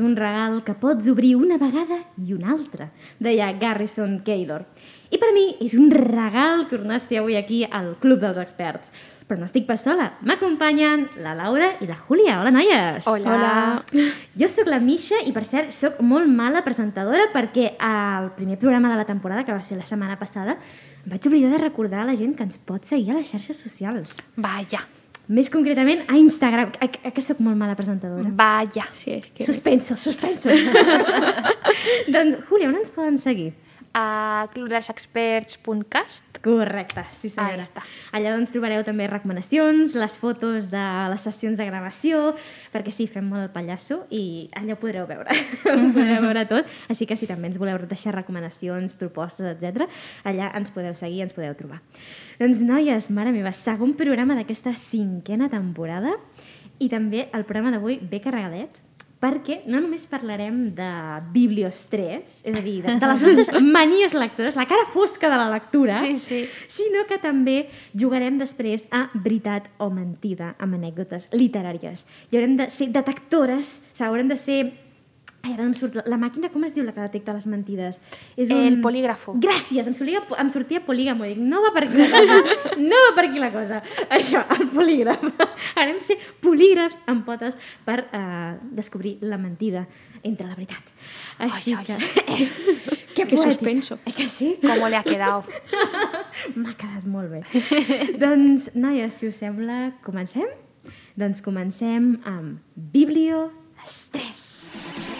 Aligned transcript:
és 0.00 0.06
un 0.06 0.16
regal 0.16 0.62
que 0.64 0.72
pots 0.80 1.08
obrir 1.12 1.34
una 1.36 1.58
vegada 1.60 2.00
i 2.16 2.32
una 2.32 2.54
altra, 2.54 2.88
deia 3.20 3.52
Garrison 3.60 4.20
Keillor. 4.24 4.64
I 5.12 5.18
per 5.20 5.32
mi 5.36 5.50
és 5.60 5.74
un 5.76 5.90
regal 5.92 6.64
tornar 6.70 6.96
a 6.96 7.02
ser 7.04 7.18
avui 7.20 7.36
aquí 7.36 7.64
al 7.66 7.96
Club 8.00 8.22
dels 8.22 8.38
Experts. 8.40 8.92
Però 9.28 9.38
no 9.38 9.46
estic 9.46 9.66
pas 9.66 9.82
sola. 9.84 10.08
M'acompanyen 10.26 11.04
la 11.22 11.36
Laura 11.38 11.68
i 11.82 11.86
la 11.86 11.98
Júlia. 11.98 12.40
Hola, 12.40 12.50
noies! 12.54 13.06
Hola. 13.10 13.34
Hola. 13.34 14.06
Jo 14.38 14.48
sóc 14.50 14.70
la 14.70 14.80
Misha 14.82 15.20
i, 15.22 15.34
per 15.36 15.44
cert, 15.46 15.70
sóc 15.74 16.00
molt 16.02 16.30
mala 16.30 16.64
presentadora 16.66 17.28
perquè 17.34 17.74
al 17.78 18.32
primer 18.38 18.58
programa 18.58 18.90
de 18.90 18.98
la 18.98 19.06
temporada, 19.06 19.44
que 19.44 19.54
va 19.54 19.62
ser 19.62 19.78
la 19.78 19.86
setmana 19.86 20.18
passada, 20.18 20.56
em 21.04 21.12
vaig 21.12 21.28
oblidar 21.30 21.52
de 21.52 21.62
recordar 21.62 22.02
a 22.02 22.08
la 22.10 22.16
gent 22.18 22.34
que 22.38 22.48
ens 22.48 22.58
pot 22.58 22.88
seguir 22.88 23.12
a 23.12 23.20
les 23.20 23.30
xarxes 23.30 23.60
socials. 23.60 24.16
Vaya. 24.34 24.82
Més 25.30 25.46
concretament 25.52 26.02
a 26.10 26.16
Instagram. 26.18 26.72
A, 26.82 26.88
a 27.06 27.10
que 27.14 27.22
sóc 27.22 27.38
molt 27.44 27.58
mala 27.58 27.76
presentadora? 27.78 28.32
Vaya. 28.34 28.88
Sí, 28.98 29.12
és 29.14 29.28
que... 29.30 29.46
Suspenso, 29.46 29.94
suspenso. 29.94 30.50
doncs, 32.14 32.40
Júlia, 32.48 32.70
on 32.72 32.80
ens 32.80 32.90
poden 32.94 33.20
seguir? 33.22 33.52
A 33.92 34.48
clubdelsexperts.cast. 34.54 36.38
Correcte, 36.44 37.02
sí 37.10 37.28
senyora. 37.28 37.64
Allà 38.14 38.34
doncs 38.36 38.52
trobareu 38.54 38.84
també 38.86 39.08
recomanacions, 39.10 39.96
les 39.98 40.14
fotos 40.20 40.68
de 40.70 40.84
les 41.10 41.24
sessions 41.26 41.58
de 41.58 41.66
gravació, 41.66 42.20
perquè 42.70 42.94
sí, 42.94 43.08
fem 43.10 43.26
molt 43.26 43.48
el 43.48 43.50
pallasso 43.52 44.04
i 44.14 44.48
allà 44.56 44.76
ho 44.76 44.80
podreu 44.80 45.08
veure. 45.10 45.34
ho 45.74 45.88
podreu 45.96 46.22
veure 46.22 46.44
tot, 46.48 46.70
així 46.92 47.08
que 47.10 47.18
si 47.18 47.26
també 47.26 47.50
ens 47.50 47.58
voleu 47.58 47.82
deixar 47.90 48.14
recomanacions, 48.14 48.94
propostes, 48.94 49.48
etc, 49.56 49.88
allà 50.22 50.52
ens 50.54 50.70
podeu 50.70 50.94
seguir, 50.94 51.24
ens 51.26 51.34
podeu 51.34 51.56
trobar. 51.58 51.82
Doncs 52.38 52.62
noies, 52.64 53.10
mare 53.10 53.34
meva, 53.34 53.50
segon 53.56 53.96
programa 53.98 54.38
d'aquesta 54.38 54.76
cinquena 54.78 55.50
temporada 55.50 56.14
i 56.78 56.88
també 56.88 57.26
el 57.34 57.42
programa 57.44 57.74
d'avui 57.74 57.98
ve 58.06 58.22
carregadet 58.22 58.78
perquè 59.20 59.58
no 59.68 59.80
només 59.84 60.06
parlarem 60.08 60.70
de 60.74 60.88
bibliostrès, 61.34 62.40
és 62.44 62.56
a 62.56 62.62
dir, 62.64 62.78
de, 62.84 62.94
de 63.00 63.10
les 63.10 63.20
nostres 63.26 63.50
manies 63.76 64.14
lectores, 64.16 64.56
la 64.56 64.64
cara 64.70 64.86
fosca 64.88 65.28
de 65.28 65.36
la 65.36 65.48
lectura, 65.52 66.00
Sí, 66.06 66.16
sí. 66.18 66.40
sinó 66.72 67.04
que 67.08 67.18
també 67.20 67.66
jugarem 67.94 68.38
després 68.40 68.86
a 68.90 69.08
veritat 69.14 69.68
o 69.78 69.90
mentida 69.92 70.54
amb 70.58 70.78
anècdotes 70.78 71.28
literàries. 71.36 72.06
I 72.32 72.38
haurem 72.40 72.56
de 72.56 72.70
ser 72.72 72.88
detectores, 72.96 73.80
o 73.92 73.96
sigui, 73.96 74.08
haurem 74.08 74.28
de 74.32 74.36
ser... 74.40 74.60
Ai, 75.42 75.54
ara 75.54 75.62
no 75.62 75.70
em 75.70 75.74
surt 75.78 75.94
la, 75.96 76.02
la 76.04 76.18
màquina, 76.20 76.50
com 76.52 76.64
es 76.66 76.74
diu 76.76 76.84
la 76.84 76.92
que 76.92 77.00
detecta 77.00 77.32
les 77.32 77.46
mentides? 77.48 77.96
És 78.36 78.50
El 78.52 78.76
polígrafo. 78.84 79.32
Gràcies, 79.40 79.86
em, 79.88 79.94
solia, 79.96 80.20
em 80.36 80.50
sortia 80.52 80.82
polígamo. 80.84 81.24
Dic, 81.24 81.38
no 81.40 81.62
va 81.64 81.70
per 81.72 81.86
aquí 81.86 81.96
la 81.96 82.10
cosa, 82.12 82.36
no 82.76 83.00
va 83.06 83.14
per 83.16 83.24
aquí 83.24 83.40
la 83.40 83.50
cosa. 83.54 83.80
Això, 84.12 84.42
el 84.58 84.68
polígraf. 84.74 85.24
Harem 85.80 85.96
de 86.02 86.04
ser 86.10 86.18
polígrafs 86.44 87.00
amb 87.08 87.24
potes 87.24 87.56
per 87.86 88.02
eh, 88.12 88.52
descobrir 88.76 89.16
la 89.24 89.38
mentida 89.40 89.86
entre 90.22 90.46
la 90.46 90.54
veritat. 90.58 90.92
Així 91.40 91.72
Ai, 91.72 91.80
ai. 91.80 91.86
que... 91.86 92.24
Eh, 92.34 92.98
que, 93.14 93.24
Que 93.26 93.38
suspenso. 93.38 93.98
Eh 94.06 94.12
que 94.12 94.26
sí? 94.26 94.58
¿Cómo 94.60 94.88
le 94.88 94.96
ha 94.96 95.02
quedado? 95.02 95.44
M'ha 96.54 96.74
quedat 96.76 97.04
molt 97.04 97.32
bé. 97.32 97.40
doncs, 98.22 98.70
noies, 98.76 99.16
si 99.16 99.28
us 99.28 99.40
sembla, 99.40 99.96
comencem? 100.04 100.46
Doncs 101.16 101.40
comencem 101.44 102.14
amb 102.24 102.60
Biblio 102.74 103.50
Estrès. 103.84 105.19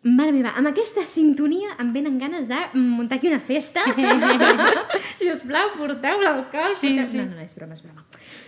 Mare 0.00 0.32
meva, 0.32 0.54
amb 0.56 0.70
aquesta 0.70 1.02
sintonia 1.04 1.74
em 1.82 1.90
venen 1.92 2.14
ganes 2.16 2.46
de 2.48 2.56
muntar 2.72 3.18
aquí 3.18 3.28
una 3.28 3.40
festa. 3.44 3.82
si 5.20 5.28
us 5.28 5.42
plau, 5.44 5.74
porteu 5.76 6.22
l'alcohol. 6.24 6.72
Sí, 6.78 6.94
porteu... 6.94 7.10
sí. 7.10 7.20
No, 7.20 7.26
no, 7.34 7.44
és 7.44 7.52
broma, 7.52 7.76
és 7.76 7.84
broma. 7.84 8.06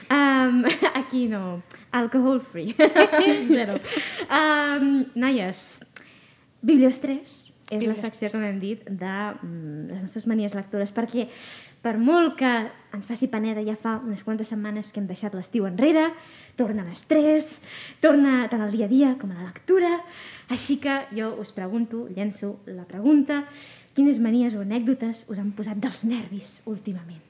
Um, 0.08 0.64
aquí 1.02 1.26
no. 1.28 1.60
Alcohol 1.92 2.41
free. 2.41 2.72
Zero. 3.52 3.76
Um, 4.32 5.02
noies, 5.12 5.82
Bibliostrès 6.64 7.52
és 7.72 7.84
la 7.88 7.96
secció, 7.96 8.28
com 8.32 8.42
hem 8.44 8.58
dit, 8.60 8.82
de 8.84 9.12
mm, 9.32 9.92
les 9.92 10.00
nostres 10.04 10.26
manies 10.28 10.52
lectores, 10.56 10.92
perquè 10.92 11.28
per 11.82 11.94
molt 11.98 12.36
que 12.38 12.50
ens 12.92 13.08
faci 13.08 13.30
paneda 13.32 13.62
ja 13.64 13.74
fa 13.80 13.94
unes 14.04 14.22
quantes 14.26 14.52
setmanes 14.52 14.92
que 14.92 15.00
hem 15.00 15.08
deixat 15.08 15.34
l'estiu 15.34 15.64
enrere, 15.66 16.10
torna 16.58 16.84
l'estrès, 16.84 17.60
torna 18.04 18.44
tant 18.52 18.66
el 18.66 18.76
dia 18.76 18.86
a 18.86 18.92
dia 18.92 19.14
com 19.20 19.32
a 19.32 19.38
la 19.41 19.48
lectura, 19.48 19.94
així 20.52 20.78
que 20.82 20.94
jo 21.16 21.32
us 21.40 21.52
pregunto, 21.56 22.06
llenço 22.12 22.58
la 22.66 22.84
pregunta, 22.88 23.46
quines 23.96 24.20
manies 24.20 24.54
o 24.54 24.62
anècdotes 24.62 25.24
us 25.32 25.40
han 25.40 25.52
posat 25.56 25.80
dels 25.80 26.04
nervis 26.04 26.60
últimament? 26.68 27.22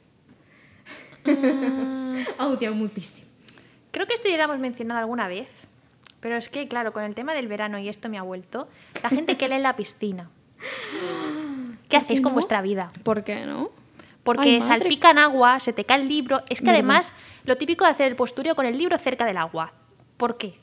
Mm. 1.25 2.27
odieu 2.51 2.75
moltíssim. 2.75 3.27
Creo 3.93 4.07
que 4.07 4.15
esto 4.15 4.29
ya 4.29 4.39
lo 4.39 4.45
hemos 4.45 4.59
mencionado 4.59 5.01
alguna 5.01 5.29
vez, 5.29 5.69
pero 6.21 6.37
es 6.37 6.49
que, 6.49 6.67
claro, 6.67 6.93
con 6.93 7.05
el 7.05 7.15
tema 7.15 7.35
del 7.35 7.47
verano 7.47 7.79
y 7.79 7.89
esto 7.89 8.09
me 8.09 8.19
ha 8.19 8.23
vuelto, 8.23 8.69
la 9.03 9.11
gente 9.11 9.37
que 9.37 9.49
lee 9.49 9.57
en 9.57 9.63
la 9.63 9.77
piscina. 9.77 10.31
¿Qué 11.89 11.97
hacéis 11.97 12.21
con 12.21 12.33
no? 12.33 12.35
vuestra 12.35 12.63
vida? 12.63 12.91
¿Por 13.03 13.23
qué 13.23 13.45
no? 13.45 13.71
Porque 14.23 14.55
Ay, 14.55 14.63
salpican 14.63 15.19
agua, 15.19 15.61
se 15.61 15.73
te 15.73 15.85
cae 15.85 16.01
el 16.01 16.09
libro. 16.09 16.43
Es 16.49 16.61
que 16.61 16.71
además, 16.71 17.13
lo 17.45 17.57
típico 17.57 17.85
de 17.85 17.91
hacer 17.91 18.07
el 18.07 18.17
postureo 18.17 18.55
con 18.55 18.67
el 18.67 18.79
libro 18.79 18.97
cerca 18.97 19.27
del 19.27 19.37
agua. 19.37 19.73
¿Por 20.17 20.39
qué? 20.39 20.55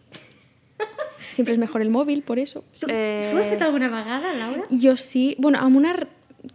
Siempre 1.40 1.54
es 1.54 1.60
mejor 1.60 1.82
el 1.82 1.90
móvil, 1.90 2.22
por 2.22 2.38
eso. 2.38 2.64
Tu, 2.80 2.88
Eh. 2.90 3.30
tu 3.32 3.38
has 3.38 3.48
fet 3.50 3.62
alguna 3.62 3.88
vegada, 3.88 4.34
Laura? 4.34 4.64
Jo 4.70 4.96
sí, 4.98 5.36
bueno, 5.40 5.58
amb 5.60 5.78
una... 5.78 5.96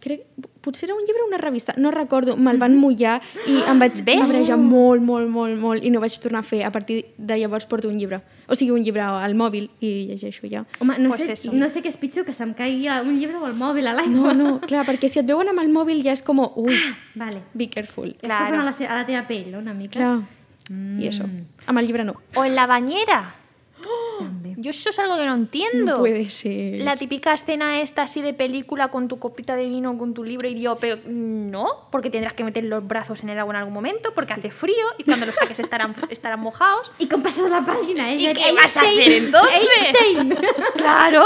Crec, 0.00 0.22
potser 0.62 0.86
era 0.88 0.94
un 0.94 1.02
llibre 1.04 1.20
o 1.22 1.26
una 1.28 1.36
revista, 1.36 1.74
no 1.76 1.90
recordo, 1.90 2.38
me'l 2.38 2.56
van 2.56 2.74
mullar 2.74 3.20
i 3.46 3.58
em 3.68 3.78
vaig 3.78 3.98
cabrejar 4.00 4.56
molt, 4.56 5.02
molt, 5.04 5.28
molt, 5.28 5.58
molt 5.60 5.84
i 5.84 5.90
no 5.92 6.00
vaig 6.00 6.14
tornar 6.24 6.40
a 6.40 6.42
fer. 6.42 6.62
A 6.64 6.70
partir 6.72 7.02
de 7.18 7.36
llavors 7.36 7.66
porto 7.68 7.88
un 7.90 7.98
llibre. 7.98 8.22
O 8.48 8.54
sigui, 8.56 8.70
un 8.72 8.82
llibre 8.82 9.02
al 9.04 9.34
mòbil 9.36 9.68
i 9.84 9.90
llegeixo 10.08 10.48
ja. 10.48 10.64
Home, 10.80 10.96
no, 10.98 11.10
Pues 11.10 11.26
sé, 11.26 11.32
eso. 11.36 11.52
no 11.52 11.68
sé 11.68 11.82
què 11.84 11.88
és 11.92 11.98
pitjor, 12.00 12.24
que 12.24 12.32
se'm 12.32 12.54
caigui 12.56 12.88
un 13.04 13.18
llibre 13.20 13.36
o 13.36 13.46
el 13.46 13.54
mòbil 13.60 13.86
a 13.86 13.92
No, 13.92 13.98
l'aigua. 14.00 14.32
no, 14.34 14.54
clar, 14.64 14.86
perquè 14.88 15.06
si 15.06 15.18
et 15.20 15.26
veuen 15.28 15.48
amb 15.52 15.60
el 15.60 15.68
mòbil 15.68 16.00
ja 16.02 16.12
és 16.16 16.22
com, 16.22 16.40
ui, 16.56 16.80
Vale. 17.14 17.42
be 17.52 17.68
careful. 17.68 18.08
És 18.08 18.16
que 18.22 18.26
sona 18.28 18.38
a 18.40 18.48
Claro. 18.48 18.64
la, 18.80 18.86
a 18.88 18.94
la 19.02 19.04
teva 19.06 19.26
pell, 19.28 19.50
no?, 19.52 19.58
una 19.58 19.74
mica. 19.74 19.98
Clar. 20.00 20.20
I 20.72 21.08
això. 21.12 21.28
Amb 21.66 21.78
el 21.78 21.86
llibre 21.86 22.04
no. 22.04 22.14
O 22.36 22.44
en 22.46 22.54
la 22.54 22.66
bañera. 22.66 23.34
Yo 24.56 24.70
eso 24.70 24.90
es 24.90 24.98
algo 24.98 25.16
que 25.16 25.26
no 25.26 25.34
entiendo. 25.34 25.92
No 25.92 25.98
puede 25.98 26.30
ser. 26.30 26.80
La 26.80 26.96
típica 26.96 27.34
escena 27.34 27.80
esta 27.80 28.02
así 28.02 28.22
de 28.22 28.34
película 28.34 28.88
con 28.88 29.08
tu 29.08 29.18
copita 29.18 29.56
de 29.56 29.66
vino, 29.66 29.96
con 29.98 30.14
tu 30.14 30.24
libro 30.24 30.48
y 30.48 30.60
yo, 30.60 30.76
pero 30.76 30.98
no, 31.06 31.88
porque 31.90 32.10
tendrás 32.10 32.34
que 32.34 32.44
meter 32.44 32.64
los 32.64 32.86
brazos 32.86 33.22
en 33.22 33.30
el 33.30 33.38
agua 33.38 33.54
en 33.54 33.58
algún 33.58 33.74
momento, 33.74 34.12
porque 34.14 34.32
hace 34.32 34.50
frío 34.50 34.84
y 34.98 35.04
cuando 35.04 35.26
los 35.26 35.34
saques 35.34 35.58
estarán, 35.58 35.94
estarán 36.10 36.40
mojados. 36.40 36.92
I 36.98 37.08
com 37.08 37.22
passes 37.22 37.50
la 37.50 37.64
pàgina, 37.64 38.12
eh? 38.12 38.16
¿Y 38.16 38.32
qué 38.32 38.52
vas 38.52 38.76
a 38.76 38.80
hacer 38.80 39.12
entonces? 39.12 39.68
¡Claro! 40.76 41.24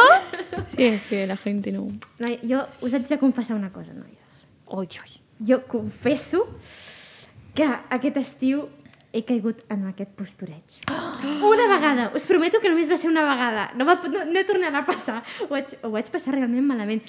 Sí, 0.75 0.85
és 0.85 1.03
que 1.09 1.27
la 1.27 1.37
gente 1.37 1.73
no... 1.73 1.89
Noi, 2.19 2.39
jo 2.43 2.67
us 2.81 2.95
haig 2.95 3.07
de 3.09 3.19
confessar 3.19 3.57
una 3.57 3.73
cosa, 3.73 3.93
noies. 3.93 4.19
Oy, 4.67 4.89
oy. 5.03 5.21
Jo 5.41 5.63
confesso 5.67 6.47
que 7.55 7.65
aquest 7.65 8.17
estiu 8.17 8.69
he 9.13 9.23
caigut 9.25 9.63
en 9.73 9.87
aquest 9.89 10.11
postureig. 10.19 10.75
Una 11.43 11.65
vegada! 11.71 12.11
Us 12.15 12.27
prometo 12.29 12.61
que 12.61 12.69
només 12.69 12.91
va 12.93 12.97
ser 13.01 13.09
una 13.11 13.23
vegada. 13.25 13.71
No, 13.75 13.87
va, 13.89 13.95
no, 14.05 14.25
no 14.29 14.43
tornarà 14.45 14.83
a 14.83 14.87
passar. 14.87 15.23
Ho 15.41 15.47
vaig, 15.49 15.73
ho 15.83 15.91
vaig 15.95 16.11
passar 16.13 16.35
realment 16.35 16.67
malament. 16.69 17.01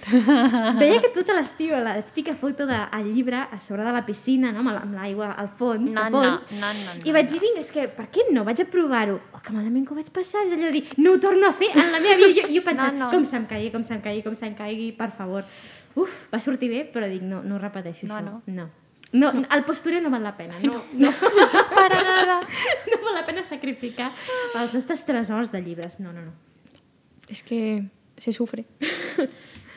Veia 0.79 1.01
que 1.03 1.09
tota 1.13 1.35
l'estiu, 1.35 1.75
la 1.83 1.97
típica 2.07 2.33
foto 2.39 2.65
del 2.69 3.09
llibre 3.13 3.41
a 3.51 3.59
sobre 3.59 3.83
de 3.83 3.91
la 3.91 4.05
piscina, 4.07 4.53
no? 4.55 4.63
amb 4.63 4.71
la- 4.71 4.79
amb 4.85 4.95
l'aigua 4.95 5.33
al 5.33 5.49
fons, 5.49 5.91
No, 5.91 6.07
fons. 6.09 6.47
no, 6.55 6.59
no, 6.61 6.73
no, 6.73 6.95
I 7.03 7.09
no, 7.11 7.13
vaig 7.19 7.25
no. 7.27 7.31
dir, 7.35 7.41
vinga, 7.43 7.59
és 7.65 7.71
que 7.75 7.87
per 7.89 8.07
què 8.09 8.29
no? 8.31 8.45
Vaig 8.47 8.61
a 8.63 8.65
provar-ho. 8.71 9.19
Oh, 9.35 9.43
que 9.43 9.51
malament 9.53 9.85
que 9.85 9.93
ho 9.93 9.99
vaig 9.99 10.09
passar. 10.15 10.45
És 10.47 10.53
allò 10.55 10.71
de 10.71 10.75
dir, 10.79 10.85
no 10.97 11.13
ho 11.17 11.19
torno 11.19 11.47
a 11.47 11.53
fer 11.53 11.73
en 11.75 11.91
la 11.91 11.99
meva 11.99 12.15
vida. 12.15 12.41
Jo, 12.41 12.47
jo 12.47 12.61
he 12.63 12.65
pensat, 12.65 12.93
No, 12.93 13.05
no. 13.05 13.11
com 13.11 13.25
se'm 13.25 13.45
caigui, 13.45 13.71
com 13.75 13.83
se'm 13.83 14.01
caigui, 14.01 14.23
com 14.23 14.35
se'm 14.39 14.55
caigui, 14.55 14.91
per 14.93 15.11
favor. 15.11 15.43
Uf, 15.95 16.27
va 16.33 16.39
sortir 16.39 16.69
bé, 16.71 16.85
però 16.93 17.09
dic, 17.11 17.21
no, 17.27 17.43
no 17.43 17.59
repeteixo, 17.59 18.07
No, 18.07 18.15
això. 18.15 18.23
no. 18.23 18.41
no. 18.47 18.69
No, 19.11 19.31
el 19.55 19.63
postureo 19.65 20.01
no 20.01 20.11
val 20.11 20.21
la 20.21 20.35
pena. 20.37 20.53
No, 20.61 20.75
no. 20.93 21.09
Para 21.79 22.03
nada. 22.11 22.39
no 22.91 22.99
val 23.05 23.15
la 23.15 23.23
pena 23.25 23.43
sacrificar 23.43 24.11
els 24.59 24.73
nostres 24.75 25.05
tresors 25.07 25.51
de 25.51 25.61
llibres. 25.63 25.99
No, 25.99 26.11
no, 26.13 26.21
no. 26.27 26.33
És 27.29 27.43
que 27.43 27.85
se 28.17 28.33
sufre. 28.35 28.65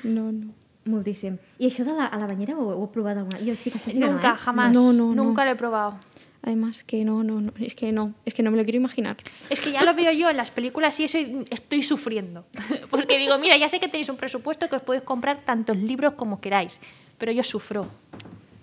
No, 0.02 0.32
no. 0.32 0.48
Moltíssim. 0.90 1.36
I 1.62 1.68
això 1.68 1.84
de 1.86 1.92
la, 1.94 2.08
a 2.10 2.18
la 2.18 2.26
banyera 2.26 2.56
ho, 2.58 2.64
ho 2.74 2.84
he 2.84 2.90
provat 2.90 3.20
alguna... 3.20 3.38
Jo 3.38 3.54
sí 3.54 3.70
que 3.70 3.78
sí 3.78 3.92
que 3.92 4.00
Nunca, 4.00 4.32
no, 4.32 4.34
eh? 4.34 4.38
jamás. 4.38 4.72
No, 4.74 4.92
no, 4.92 5.14
no. 5.14 5.22
Nunca 5.22 5.44
lo 5.44 5.52
he 5.52 5.54
probado. 5.54 5.94
Además 6.42 6.82
que 6.82 7.04
no, 7.04 7.22
no, 7.22 7.40
no. 7.40 7.52
Es 7.60 7.76
que 7.76 7.92
no. 7.92 8.14
Es 8.26 8.34
que 8.34 8.42
no 8.42 8.50
me 8.50 8.56
lo 8.56 8.64
quiero 8.64 8.78
imaginar. 8.78 9.16
Es 9.48 9.60
que 9.60 9.70
ya 9.70 9.84
lo 9.84 9.94
veo 9.94 10.10
yo 10.10 10.28
en 10.28 10.36
las 10.36 10.50
películas 10.50 10.98
y 10.98 11.04
eso 11.04 11.18
y 11.18 11.46
estoy 11.50 11.84
sufriendo. 11.84 12.44
Porque 12.90 13.16
digo, 13.16 13.38
mira, 13.38 13.56
ya 13.56 13.68
sé 13.68 13.78
que 13.78 13.86
tenéis 13.86 14.08
un 14.08 14.16
presupuesto 14.16 14.68
que 14.68 14.74
os 14.74 14.82
podéis 14.82 15.04
comprar 15.04 15.44
tantos 15.44 15.76
libros 15.76 16.14
como 16.14 16.40
queráis, 16.40 16.80
pero 17.16 17.30
yo 17.30 17.44
sufro. 17.44 17.86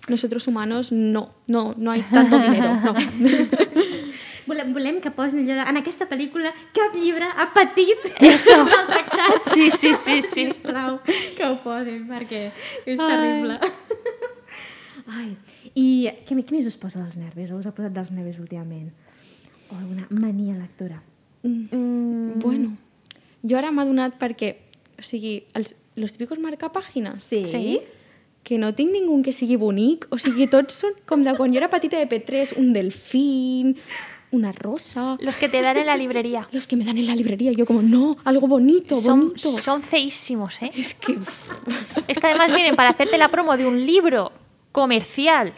Nosotros 0.08 0.46
humanos 0.48 0.92
no, 0.92 1.30
no, 1.46 1.74
no 1.76 1.90
hay 1.90 2.02
tanto 2.02 2.38
dinero. 2.38 2.74
No. 2.74 2.94
volem, 4.46 4.72
volem 4.74 5.00
que 5.00 5.10
posin 5.14 5.44
allò 5.44 5.58
de, 5.60 5.66
en 5.70 5.78
aquesta 5.78 6.08
pel·lícula 6.10 6.50
cap 6.74 6.96
llibre 6.96 7.28
ha 7.28 7.46
patit 7.54 8.00
Eso. 8.18 8.56
el 8.64 8.86
tractat. 8.92 9.50
Sí, 9.52 9.70
sí, 9.70 9.94
sí, 9.94 10.22
sí. 10.22 10.46
Sisplau, 10.48 10.98
que 11.04 11.44
ho 11.46 11.58
posin, 11.62 12.06
perquè 12.08 12.48
és 12.86 12.98
terrible. 12.98 13.60
Ai. 15.20 15.34
I 15.74 15.86
què, 16.26 16.34
què 16.34 16.54
més 16.54 16.66
us 16.66 16.78
posa 16.80 17.02
dels 17.02 17.16
nervis? 17.20 17.52
O 17.52 17.60
us 17.60 17.68
ha 17.68 17.74
posat 17.76 17.94
dels 17.94 18.10
nervis 18.14 18.40
últimament? 18.42 18.90
O 19.70 19.78
alguna 19.78 20.06
mania 20.10 20.56
lectora? 20.58 20.98
Mm, 21.46 22.40
bueno, 22.42 22.74
jo 23.46 23.56
ara 23.58 23.70
m'ha 23.72 23.86
donat 23.88 24.18
perquè, 24.20 24.56
o 24.98 25.04
sigui, 25.06 25.44
els, 25.54 25.74
los 25.96 26.12
típicos 26.12 26.38
marcapàgines, 26.42 27.22
Sí. 27.24 27.44
Sí. 27.46 27.80
Que 28.42 28.58
no 28.58 28.74
tinc 28.74 28.92
ningú 28.92 29.22
que 29.22 29.32
sigui 29.32 29.56
bonic, 29.56 30.06
o 30.10 30.18
sigui, 30.18 30.46
tots 30.50 30.80
són 30.84 30.96
com 31.06 31.22
de 31.24 31.34
quan 31.36 31.52
jo 31.52 31.60
era 31.60 31.68
petita 31.70 31.98
de 32.00 32.08
P3, 32.08 32.56
un 32.56 32.72
delfín, 32.72 33.76
una 34.32 34.52
rosa... 34.52 35.16
Los 35.20 35.36
que 35.36 35.48
te 35.48 35.60
dan 35.60 35.76
en 35.76 35.86
la 35.86 35.96
librería. 35.96 36.48
Los 36.52 36.66
que 36.66 36.76
me 36.76 36.84
dan 36.84 36.98
en 36.98 37.06
la 37.06 37.14
librería, 37.14 37.52
yo 37.52 37.66
como, 37.66 37.82
no, 37.82 38.16
algo 38.24 38.46
bonito, 38.46 38.94
Son, 38.94 39.20
bonito. 39.20 39.50
son 39.50 39.82
feísimos, 39.82 40.62
¿eh? 40.62 40.70
Es 40.74 40.94
que... 40.94 41.18
Es 42.08 42.18
que 42.18 42.26
además 42.26 42.54
vienen 42.54 42.76
para 42.76 42.90
hacerte 42.90 43.18
la 43.18 43.28
promo 43.28 43.56
de 43.56 43.66
un 43.66 43.84
libro 43.86 44.32
comercial 44.72 45.52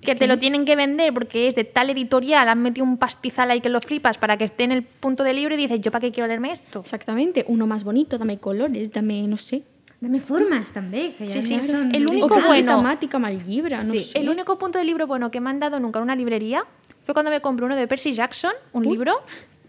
que 0.00 0.14
te 0.14 0.26
lo 0.26 0.38
tienen 0.38 0.64
que 0.64 0.76
vender 0.76 1.12
porque 1.14 1.48
es 1.48 1.54
de 1.54 1.64
tal 1.64 1.90
editorial, 1.90 2.48
han 2.48 2.62
metido 2.62 2.84
un 2.84 2.98
pastizal 2.98 3.50
ahí 3.50 3.60
que 3.60 3.70
lo 3.70 3.80
flipas 3.80 4.18
para 4.18 4.36
que 4.36 4.44
esté 4.44 4.64
en 4.64 4.72
el 4.72 4.82
punto 4.82 5.24
de 5.24 5.32
libro 5.32 5.54
y 5.54 5.56
dices, 5.56 5.80
¿yo 5.80 5.90
para 5.90 6.02
qué 6.02 6.12
quiero 6.12 6.26
leerme 6.28 6.52
esto? 6.52 6.80
Exactamente, 6.80 7.44
uno 7.48 7.66
más 7.66 7.84
bonito, 7.84 8.18
dame 8.18 8.38
colores, 8.38 8.92
dame, 8.92 9.26
no 9.26 9.36
sé... 9.36 9.62
Dame 10.04 10.20
formes, 10.20 10.70
també. 10.74 11.14
Que 11.16 11.24
ja 11.26 11.40
Sí, 11.40 11.42
sí. 11.42 11.54
són- 11.64 11.94
El 11.94 12.06
único 12.06 12.28
bueno- 12.28 12.76
temàtica 12.82 13.16
amb 13.16 13.26
el 13.26 13.42
llibre, 13.42 13.76
no 13.82 13.92
Sí. 13.92 14.00
sé. 14.00 14.18
El 14.18 14.28
único 14.28 14.58
punto 14.58 14.78
de 14.78 14.84
libro 14.84 15.06
bueno 15.06 15.30
que 15.30 15.40
me 15.40 15.48
han 15.50 15.58
dado 15.60 15.80
nunca 15.80 15.98
en 15.98 16.02
una 16.04 16.14
librería 16.14 16.64
fue 17.04 17.14
cuando 17.14 17.30
me 17.30 17.40
compré 17.40 17.64
uno 17.64 17.74
de 17.76 17.86
Percy 17.88 18.12
Jackson, 18.12 18.52
un 18.72 18.84
libro, 18.84 19.14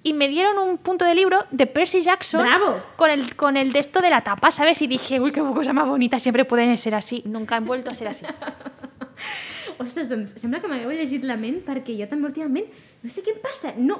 y 0.03 0.13
me 0.13 0.27
dieron 0.27 0.57
un 0.57 0.77
punto 0.77 1.05
de 1.05 1.15
libro 1.15 1.39
de 1.51 1.65
Percy 1.67 2.01
Jackson 2.01 2.41
¡Bravo! 2.41 2.81
con 2.97 3.09
el 3.09 3.35
con 3.35 3.55
el 3.57 3.71
de 3.71 3.79
esto 3.79 4.01
de 4.01 4.09
la 4.09 4.21
tapa, 4.21 4.51
¿sabes? 4.51 4.81
Y 4.81 4.87
dije, 4.87 5.19
uy, 5.19 5.31
qué 5.31 5.39
cosa 5.41 5.71
más 5.73 5.87
bonita, 5.87 6.19
siempre 6.19 6.43
pueden 6.45 6.77
ser 6.77 6.93
así. 6.95 7.23
Nunca 7.25 7.55
han 7.55 7.65
vuelto 7.65 7.89
a 7.91 7.93
ser 7.93 8.09
así. 8.09 8.25
Ostres, 9.79 10.07
doncs 10.09 10.33
sembla 10.39 10.61
que 10.61 10.67
m'hagueu 10.71 10.91
llegit 10.95 11.23
la 11.27 11.35
ment 11.35 11.57
perquè 11.65 11.95
jo 11.99 12.07
també 12.07 12.27
últimament, 12.29 12.67
no 13.03 13.09
sé 13.11 13.23
què 13.25 13.33
em 13.35 13.41
passa, 13.43 13.73
no, 13.77 13.97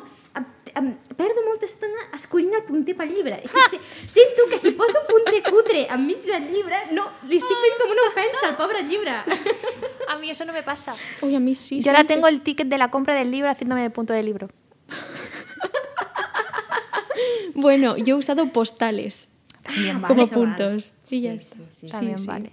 perdo 1.15 1.43
molta 1.47 1.65
estona 1.65 2.01
escollint 2.13 2.53
el 2.57 2.63
punter 2.67 2.95
pel 2.97 3.13
llibre. 3.15 3.37
És 3.43 3.51
que 3.53 3.59
Ah! 3.63 3.69
se, 3.71 3.79
sento 4.07 4.47
que 4.49 4.57
si 4.57 4.71
poso 4.71 4.99
un 5.01 5.07
punter 5.07 5.41
cutre 5.49 5.87
enmig 5.87 6.21
del 6.25 6.49
llibre, 6.51 6.75
no, 6.91 7.05
li 7.29 7.37
estic 7.37 7.57
fent 7.63 7.77
com 7.81 7.91
una 7.95 8.07
ofensa 8.09 8.47
al 8.49 8.57
pobre 8.57 8.83
llibre. 8.83 9.11
A 10.09 10.17
mí 10.19 10.29
eso 10.29 10.43
no 10.45 10.53
me 10.53 10.63
pasa. 10.63 10.93
Uy, 11.21 11.35
a 11.35 11.39
mí 11.39 11.55
sí. 11.55 11.81
Yo 11.81 11.91
ahora 11.91 12.03
tengo 12.03 12.27
el 12.27 12.41
ticket 12.41 12.67
de 12.67 12.77
la 12.77 12.89
compra 12.91 13.13
del 13.15 13.31
libro 13.31 13.49
haciéndome 13.49 13.81
de 13.81 13.89
punto 13.89 14.13
de 14.13 14.23
libro. 14.23 14.49
Bueno, 17.53 17.95
yo 17.97 18.15
he 18.15 18.19
usado 18.19 18.51
postales 18.51 19.29
También 19.63 20.01
Ah, 20.03 20.07
como 20.07 20.21
això 20.23 20.29
val. 20.35 20.55
puntos. 20.55 20.93
Sí, 21.03 21.21
ya 21.21 21.31
Sí, 21.31 21.37
está. 21.41 21.55
sí, 21.55 21.63
sí. 21.79 21.87
También 21.87 22.19
sí. 22.19 22.25
vale. 22.27 22.51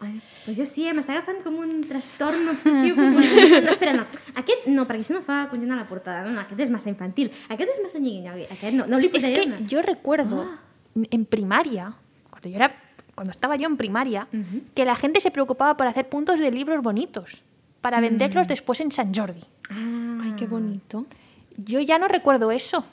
Ai, 0.00 0.20
doncs 0.44 0.58
jo 0.58 0.66
sí, 0.68 0.84
eh, 0.86 0.92
m'està 0.92 1.14
agafant 1.16 1.38
com 1.42 1.54
un 1.62 1.82
trastorn 1.88 2.48
obsessiu. 2.52 2.94
No, 3.66 3.70
espera, 3.72 3.94
no. 3.96 4.04
Aquest 4.36 4.66
no, 4.68 4.84
perquè 4.86 5.00
això 5.06 5.14
no 5.16 5.22
fa 5.24 5.46
conjunt 5.48 5.72
a 5.72 5.76
la 5.76 5.86
portada. 5.88 6.22
No, 6.26 6.34
no, 6.34 6.40
aquest 6.42 6.60
és 6.66 6.70
massa 6.70 6.90
infantil. 6.92 7.30
Aquest 7.48 7.70
és 7.76 7.80
massa 7.82 7.98
nyigui 7.98 8.44
Aquest 8.50 8.74
no, 8.76 8.86
no 8.86 8.98
li 8.98 9.08
que 9.10 9.18
una. 9.46 9.58
yo 9.66 9.82
recuerdo 9.82 10.42
Ah. 10.42 10.58
en 11.10 11.24
primaria, 11.24 11.94
cuando 12.30 12.48
yo 12.48 12.56
era 12.56 12.74
cuando 13.14 13.30
estaba 13.30 13.56
yo 13.56 13.66
en 13.66 13.78
primaria, 13.78 14.26
que 14.74 14.84
la 14.84 14.94
gente 14.94 15.20
se 15.20 15.30
preocupaba 15.30 15.74
por 15.78 15.86
hacer 15.86 16.06
puntos 16.10 16.38
de 16.38 16.50
libros 16.50 16.82
bonitos 16.82 17.42
para 17.80 17.98
venderlos 18.00 18.46
después 18.48 18.80
en 18.82 18.92
San 18.92 19.14
Jordi. 19.14 19.40
Ah, 19.70 20.20
Ay, 20.24 20.32
qué 20.36 20.46
bonito. 20.46 21.06
Yo 21.56 21.80
ya 21.80 21.98
no 21.98 22.08
recuerdo 22.08 22.50
eso. 22.50 22.84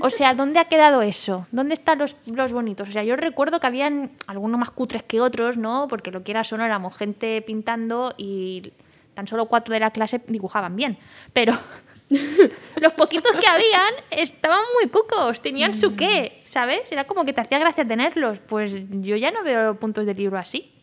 O 0.00 0.10
sea, 0.10 0.34
¿dónde 0.34 0.60
ha 0.60 0.66
quedado 0.66 1.02
eso? 1.02 1.46
¿Dónde 1.50 1.74
están 1.74 1.98
los, 1.98 2.16
los 2.26 2.52
bonitos? 2.52 2.88
O 2.88 2.92
sea, 2.92 3.02
yo 3.04 3.16
recuerdo 3.16 3.60
que 3.60 3.66
habían 3.66 4.12
algunos 4.26 4.60
más 4.60 4.70
cutres 4.70 5.02
que 5.02 5.20
otros, 5.20 5.56
¿no? 5.56 5.88
Porque 5.88 6.10
lo 6.10 6.22
que 6.22 6.32
era 6.32 6.44
solo 6.44 6.64
éramos 6.64 6.96
gente 6.96 7.40
pintando 7.42 8.14
y 8.16 8.72
tan 9.14 9.26
solo 9.26 9.46
cuatro 9.46 9.72
de 9.72 9.80
la 9.80 9.90
clase 9.90 10.20
dibujaban 10.26 10.76
bien. 10.76 10.98
Pero 11.32 11.54
los 12.80 12.92
poquitos 12.92 13.32
que 13.32 13.46
habían 13.46 13.94
estaban 14.10 14.60
muy 14.74 14.90
cucos, 14.90 15.40
tenían 15.40 15.74
su 15.74 15.96
qué, 15.96 16.42
¿sabes? 16.44 16.90
Era 16.92 17.04
como 17.04 17.24
que 17.24 17.32
te 17.32 17.40
hacía 17.40 17.58
gracia 17.58 17.86
tenerlos. 17.86 18.40
Pues 18.40 18.82
yo 18.90 19.16
ya 19.16 19.30
no 19.30 19.42
veo 19.42 19.76
puntos 19.76 20.04
de 20.04 20.14
libro 20.14 20.38
así. 20.38 20.73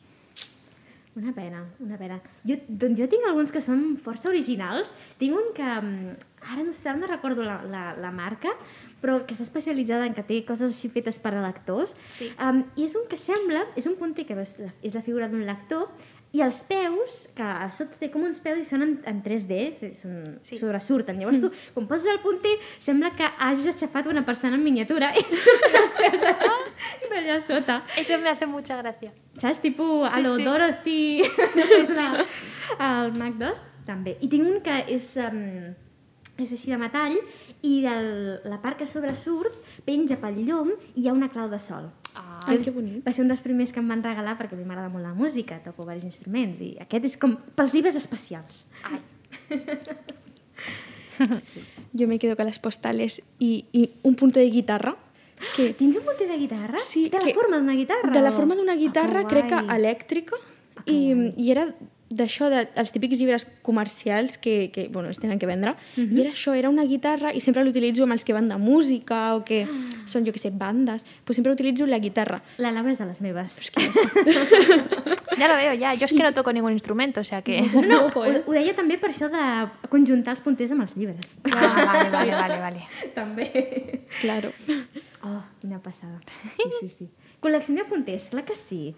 Una 1.13 1.33
pena, 1.35 1.65
una 1.83 1.97
pena. 1.99 2.21
Jo, 2.47 2.55
doncs 2.69 3.01
jo 3.01 3.07
tinc 3.11 3.25
alguns 3.27 3.51
que 3.51 3.59
són 3.59 3.97
força 3.99 4.29
originals. 4.29 4.93
Tinc 5.19 5.35
un 5.35 5.49
que, 5.57 5.67
mm, 5.67 6.13
ara 6.53 6.63
no 6.63 6.71
sé, 6.71 6.93
no 6.95 7.09
recordo 7.09 7.43
la, 7.43 7.57
la, 7.67 7.81
la 7.99 8.11
marca, 8.15 8.53
però 9.01 9.17
que 9.25 9.35
està 9.35 9.43
especialitzada 9.43 10.07
en 10.07 10.15
que 10.15 10.23
té 10.23 10.39
coses 10.47 10.71
així 10.71 10.87
fetes 10.93 11.19
per 11.19 11.33
a 11.35 11.43
lectors. 11.43 11.97
Sí. 12.15 12.29
Um, 12.39 12.63
I 12.79 12.87
és 12.87 12.95
un 12.95 13.09
que 13.11 13.19
sembla, 13.19 13.65
és 13.75 13.89
un 13.91 13.97
punter 13.99 14.23
que 14.25 14.37
veus, 14.39 14.55
és 14.61 14.95
la 14.95 15.03
figura 15.03 15.27
d'un 15.27 15.43
lector, 15.43 15.89
i 16.31 16.39
els 16.39 16.61
peus, 16.63 17.25
que 17.35 17.43
a 17.43 17.65
sota 17.75 17.97
té 17.99 18.07
com 18.11 18.23
uns 18.23 18.39
peus 18.39 18.61
i 18.61 18.63
són 18.63 18.85
en, 18.85 18.91
en 19.09 19.17
3D, 19.25 19.57
són, 19.99 20.13
sí. 20.47 20.55
Sobresurten. 20.61 21.17
Llavors 21.19 21.41
tu, 21.43 21.49
quan 21.75 21.89
poses 21.89 22.07
el 22.13 22.21
punter, 22.23 22.53
sembla 22.79 23.11
que 23.19 23.27
hagis 23.47 23.67
aixafat 23.73 24.07
una 24.07 24.23
persona 24.27 24.55
en 24.55 24.63
miniatura 24.63 25.09
i 25.19 25.25
surten 25.27 25.75
els 25.81 25.97
peus 25.97 26.23
allà, 26.29 26.55
d'allà 27.11 27.37
sota. 27.43 27.81
Eso 27.99 28.17
me 28.23 28.31
hace 28.31 28.47
mucha 28.47 28.77
gracia. 28.79 29.11
Saps? 29.41 29.59
Tipo 29.59 30.05
a 30.05 30.15
Sí, 30.15 30.23
lo 30.23 30.35
sí. 30.37 30.43
Dorothy 30.47 31.23
sí, 31.73 31.85
sí. 31.91 32.07
al 32.79 33.11
Mac 33.19 33.35
2 33.41 33.63
també. 33.85 34.15
I 34.21 34.31
tinc 34.31 34.47
un 34.47 34.61
que 34.63 34.77
és, 34.87 35.11
um, 35.19 35.73
és 36.39 36.51
així 36.55 36.71
de 36.71 36.79
metall 36.79 37.17
i 37.67 37.73
el, 37.91 38.39
la 38.47 38.61
part 38.63 38.79
que 38.79 38.87
sobresurt 38.87 39.59
penja 39.83 40.15
pel 40.21 40.39
llom 40.47 40.71
i 40.95 41.03
hi 41.03 41.09
ha 41.09 41.13
una 41.17 41.27
clau 41.33 41.51
de 41.51 41.59
sol. 41.59 41.91
Ah. 42.45 42.51
Ai, 42.51 42.57
que 42.59 42.71
bonic. 42.71 43.05
Va 43.05 43.11
ser 43.13 43.21
un 43.23 43.27
dels 43.29 43.41
primers 43.41 43.71
que 43.71 43.79
em 43.79 43.87
van 43.87 44.01
regalar 44.03 44.37
perquè 44.39 44.53
a 44.53 44.57
mi 44.57 44.65
m'agrada 44.65 44.89
molt 44.89 45.03
la 45.05 45.13
música, 45.13 45.59
toco 45.63 45.83
diversos 45.83 46.07
instruments 46.09 46.61
i 46.61 46.71
aquest 46.81 47.05
és 47.05 47.17
com 47.17 47.35
pels 47.55 47.73
llibres 47.73 47.95
especials. 47.95 48.65
Ay. 48.83 48.99
Yo 51.93 52.07
me 52.11 52.19
quedo 52.19 52.35
con 52.35 52.45
las 52.45 52.59
postales 52.59 53.21
y, 53.39 53.65
y 53.71 53.91
un 54.03 54.15
punto 54.15 54.39
de 54.39 54.49
guitarra. 54.49 54.95
Que 55.55 55.73
Tens 55.79 55.95
un 55.95 56.03
punter 56.03 56.27
de 56.27 56.37
guitarra? 56.37 56.77
Sí, 56.79 57.09
de 57.09 57.17
la 57.19 57.25
que- 57.25 57.33
forma 57.33 57.57
d'una 57.57 57.73
guitarra? 57.73 58.11
de 58.11 58.21
la 58.21 58.31
forma 58.31 58.55
d'una 58.55 58.73
Ah, 58.73 58.75
guitarra, 58.75 59.27
crec 59.27 59.47
que 59.49 59.55
elèctrica, 59.75 60.35
que 60.85 60.91
i, 60.91 61.33
i 61.37 61.51
era 61.51 61.75
d'això, 62.15 62.49
de, 62.49 62.67
els 62.75 62.91
típics 62.91 63.19
llibres 63.19 63.47
comercials 63.61 64.37
que, 64.37 64.69
que 64.71 64.87
bueno, 64.89 65.09
es 65.09 65.19
tenen 65.19 65.39
que 65.39 65.45
vendre, 65.45 65.75
Mhm. 65.97 66.17
i 66.17 66.21
era 66.21 66.31
això, 66.31 66.53
era 66.57 66.69
una 66.69 66.83
guitarra, 66.83 67.33
i 67.33 67.39
sempre 67.41 67.63
l'utilitzo 67.63 68.03
amb 68.03 68.13
els 68.13 68.23
que 68.25 68.33
van 68.33 68.49
de 68.49 68.57
música 68.57 69.35
o 69.35 69.43
que 69.45 69.63
Ah. 69.63 69.89
són, 70.05 70.25
jo 70.25 70.31
que 70.33 70.39
sé, 70.39 70.49
bandes, 70.51 71.05
pues 71.25 71.35
sempre 71.35 71.51
utilitzo 71.51 71.85
la 71.87 71.99
guitarra. 71.99 72.41
La 72.57 72.71
Laura 72.71 72.91
és 72.91 72.97
de 72.97 73.05
les 73.05 73.21
meves. 73.21 73.71
Ya 75.37 75.47
lo 75.47 75.55
veo, 75.55 75.73
ya. 75.73 75.93
Yo 75.93 76.05
es 76.05 76.11
que 76.13 76.23
no 76.23 76.33
toco 76.33 76.51
ningún 76.53 76.71
instrumento, 76.73 77.21
o 77.21 77.23
sea 77.23 77.41
que... 77.41 77.61
No, 77.61 77.81
no, 77.81 78.05
Ojo, 78.07 78.21
ho, 78.21 78.43
ho 78.47 78.51
deia 78.51 78.75
també 78.75 78.97
per 78.97 79.11
això 79.11 79.29
de 79.31 79.87
conjuntar 79.89 80.31
els 80.35 80.41
punters 80.41 80.71
amb 80.71 80.81
els 80.81 80.95
llibres. 80.97 81.25
Ah, 81.51 81.71
vale, 81.87 82.09
vale, 82.09 82.31
vale, 82.31 82.57
vale. 82.59 82.81
també. 83.15 84.03
Claro. 84.21 84.51
Oh, 85.23 85.41
quina 85.61 85.79
passada. 85.79 86.19
Sí, 86.57 86.69
sí, 86.79 86.89
sí. 86.89 87.09
Col·leccioneu 87.41 87.85
punters, 87.89 88.29
clar 88.29 88.43
que 88.45 88.55
sí. 88.55 88.93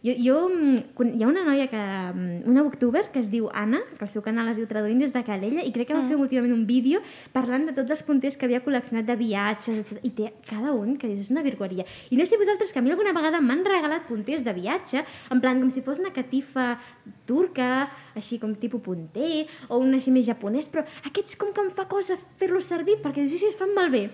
Jo, 0.00 0.14
jo, 0.16 0.36
mm, 0.48 1.10
hi 1.18 1.22
ha 1.22 1.28
una 1.28 1.42
noia, 1.44 1.66
que, 1.68 1.76
mm, 1.76 2.48
una 2.48 2.62
booktuber 2.62 3.10
que 3.12 3.18
es 3.20 3.26
diu 3.30 3.50
Anna, 3.52 3.82
que 3.98 4.06
el 4.06 4.08
seu 4.08 4.22
canal 4.24 4.48
es 4.48 4.56
diu 4.56 4.64
Traduint 4.66 4.98
des 4.98 5.12
de 5.12 5.20
Calella, 5.22 5.60
i 5.60 5.72
crec 5.74 5.88
que 5.90 5.94
va 5.94 6.00
fer 6.08 6.16
últimament 6.16 6.54
un 6.54 6.62
vídeo 6.66 7.02
parlant 7.34 7.66
de 7.68 7.74
tots 7.76 7.90
els 7.90 8.02
punters 8.02 8.38
que 8.38 8.46
havia 8.48 8.62
col·leccionat 8.64 9.04
de 9.04 9.16
viatges, 9.20 9.76
etc. 9.82 10.00
i 10.02 10.10
té 10.16 10.32
cada 10.48 10.72
un 10.72 10.96
que 10.96 11.10
és 11.12 11.30
una 11.30 11.42
virgueria. 11.44 11.84
I 12.08 12.16
no 12.16 12.24
sé 12.24 12.38
vosaltres 12.40 12.72
que 12.72 12.78
a 12.78 12.82
mi 12.82 12.90
alguna 12.90 13.12
vegada 13.12 13.42
m'han 13.44 13.62
regalat 13.62 14.08
punters 14.08 14.42
de 14.42 14.54
viatge, 14.56 15.04
en 15.30 15.40
plan 15.44 15.60
com 15.60 15.68
si 15.68 15.82
fos 15.82 16.00
una 16.00 16.14
catifa 16.16 16.78
turca, 17.26 17.90
així 18.16 18.38
com 18.40 18.54
tipus 18.54 18.80
punter, 18.80 19.46
o 19.68 19.76
un 19.84 19.92
així 19.92 20.10
més 20.10 20.24
japonès, 20.24 20.72
però 20.72 20.86
aquests 21.04 21.36
com 21.36 21.52
que 21.52 21.60
em 21.60 21.70
fa 21.70 21.84
cosa 21.84 22.16
fer-los 22.38 22.64
servir 22.64 23.02
perquè 23.04 23.20
dius, 23.20 23.32
sí, 23.32 23.38
sí, 23.44 23.52
es 23.52 23.56
fan 23.60 23.74
malbé. 23.76 24.08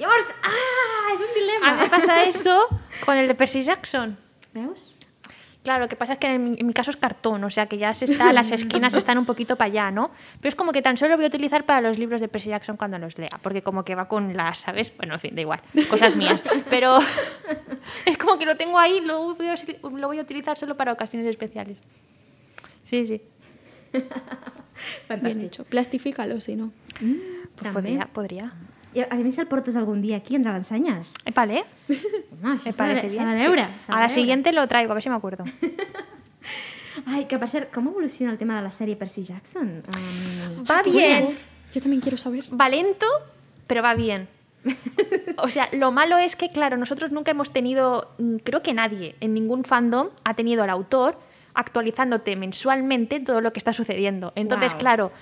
Llavors, 0.00 0.34
ah, 0.42 1.12
és 1.14 1.20
un 1.20 1.30
A 1.30 1.34
dilema. 1.38 1.74
me 1.84 1.88
pasa 1.88 2.24
eso 2.24 2.58
con 3.04 3.16
el 3.16 3.28
de 3.28 3.36
Percy 3.36 3.62
Jackson. 3.62 4.16
Veus? 4.52 4.97
Claro, 5.64 5.82
lo 5.82 5.88
que 5.88 5.96
pasa 5.96 6.14
es 6.14 6.18
que 6.18 6.28
en 6.32 6.52
mi, 6.52 6.56
en 6.58 6.66
mi 6.66 6.72
caso 6.72 6.90
es 6.90 6.96
cartón, 6.96 7.42
o 7.44 7.50
sea 7.50 7.66
que 7.66 7.76
ya 7.78 7.92
se 7.92 8.04
está, 8.06 8.32
las 8.32 8.52
esquinas 8.52 8.94
están 9.02 9.18
un 9.18 9.26
poquito 9.26 9.56
para 9.56 9.66
allá, 9.66 9.90
¿no? 9.90 10.10
Pero 10.40 10.48
es 10.50 10.54
como 10.54 10.72
que 10.72 10.80
tan 10.82 10.96
solo 10.96 11.10
lo 11.10 11.16
voy 11.16 11.24
a 11.24 11.28
utilizar 11.28 11.64
para 11.66 11.80
los 11.80 11.98
libros 11.98 12.20
de 12.20 12.28
Percy 12.28 12.50
Jackson 12.50 12.76
cuando 12.76 12.98
los 12.98 13.18
lea, 13.18 13.38
porque 13.42 13.60
como 13.60 13.84
que 13.84 13.94
va 13.94 14.08
con 14.08 14.34
las, 14.36 14.58
¿sabes? 14.58 14.96
Bueno, 14.96 15.14
en 15.14 15.20
fin, 15.20 15.34
da 15.34 15.42
igual, 15.42 15.60
cosas 15.90 16.16
mías. 16.16 16.42
Pero 16.70 16.98
es 18.06 18.16
como 18.16 18.38
que 18.38 18.46
lo 18.46 18.56
tengo 18.56 18.78
ahí, 18.78 19.00
lo 19.00 19.34
voy 19.34 19.48
a, 19.48 19.56
lo 19.82 20.06
voy 20.06 20.18
a 20.18 20.22
utilizar 20.22 20.56
solo 20.56 20.76
para 20.76 20.92
ocasiones 20.92 21.28
especiales. 21.28 21.76
Sí, 22.84 23.04
sí. 23.04 23.20
Bien 23.92 24.06
Fantàstic. 25.08 25.42
hecho. 25.44 25.64
Plastifícalo, 25.64 26.40
si 26.40 26.54
no. 26.56 26.70
Pues 26.98 27.72
També. 27.72 27.72
podría, 27.72 28.06
podría. 28.06 28.52
I 28.94 29.02
a 29.10 29.16
mi 29.16 29.32
si 29.32 29.40
el 29.40 29.46
portes 29.48 29.76
algun 29.76 30.00
dia 30.00 30.16
aquí, 30.16 30.36
ens 30.36 30.46
l'ensenyes. 30.46 31.14
Eh, 31.26 31.32
Vale, 31.34 31.64
Això 32.42 32.66
me 32.66 32.72
parece 32.72 33.08
bien. 33.08 33.68
sí. 33.78 33.92
A 33.92 34.00
la 34.00 34.08
siguiente 34.08 34.52
lo 34.52 34.66
traigo, 34.68 34.92
a 34.92 34.94
ver 34.94 35.02
si 35.02 35.10
me 35.10 35.16
acuerdo. 35.16 35.44
Ai, 37.06 37.26
que 37.26 37.38
per 37.38 37.48
cert, 37.48 37.70
com 37.72 37.86
evoluciona 37.88 38.32
el 38.32 38.38
tema 38.38 38.56
de 38.56 38.62
la 38.62 38.70
sèrie 38.70 38.96
Percy 38.96 39.22
Jackson? 39.22 39.82
Um, 39.86 40.64
Va 40.66 40.82
bien. 40.82 41.38
Yo 41.72 41.80
también 41.80 42.00
quiero 42.00 42.16
saber. 42.16 42.44
Va 42.50 42.68
lento, 42.68 43.06
pero 43.66 43.82
va 43.82 43.94
bien. 43.94 44.28
O 45.40 45.50
sea, 45.50 45.68
lo 45.72 45.92
malo 45.92 46.18
es 46.18 46.34
que, 46.34 46.50
claro, 46.50 46.76
nosotros 46.76 47.12
nunca 47.12 47.30
hemos 47.30 47.52
tenido, 47.52 48.10
mm, 48.18 48.38
creo 48.38 48.60
que 48.60 48.74
nadie 48.74 49.14
en 49.20 49.32
ningún 49.32 49.62
fandom 49.62 50.08
ha 50.24 50.34
tenido 50.34 50.64
al 50.64 50.70
autor 50.70 51.16
actualizándote 51.54 52.34
mensualmente 52.34 53.20
todo 53.20 53.40
lo 53.40 53.52
que 53.52 53.60
está 53.60 53.72
sucediendo. 53.72 54.32
Entonces, 54.34 54.74
claro, 54.74 55.12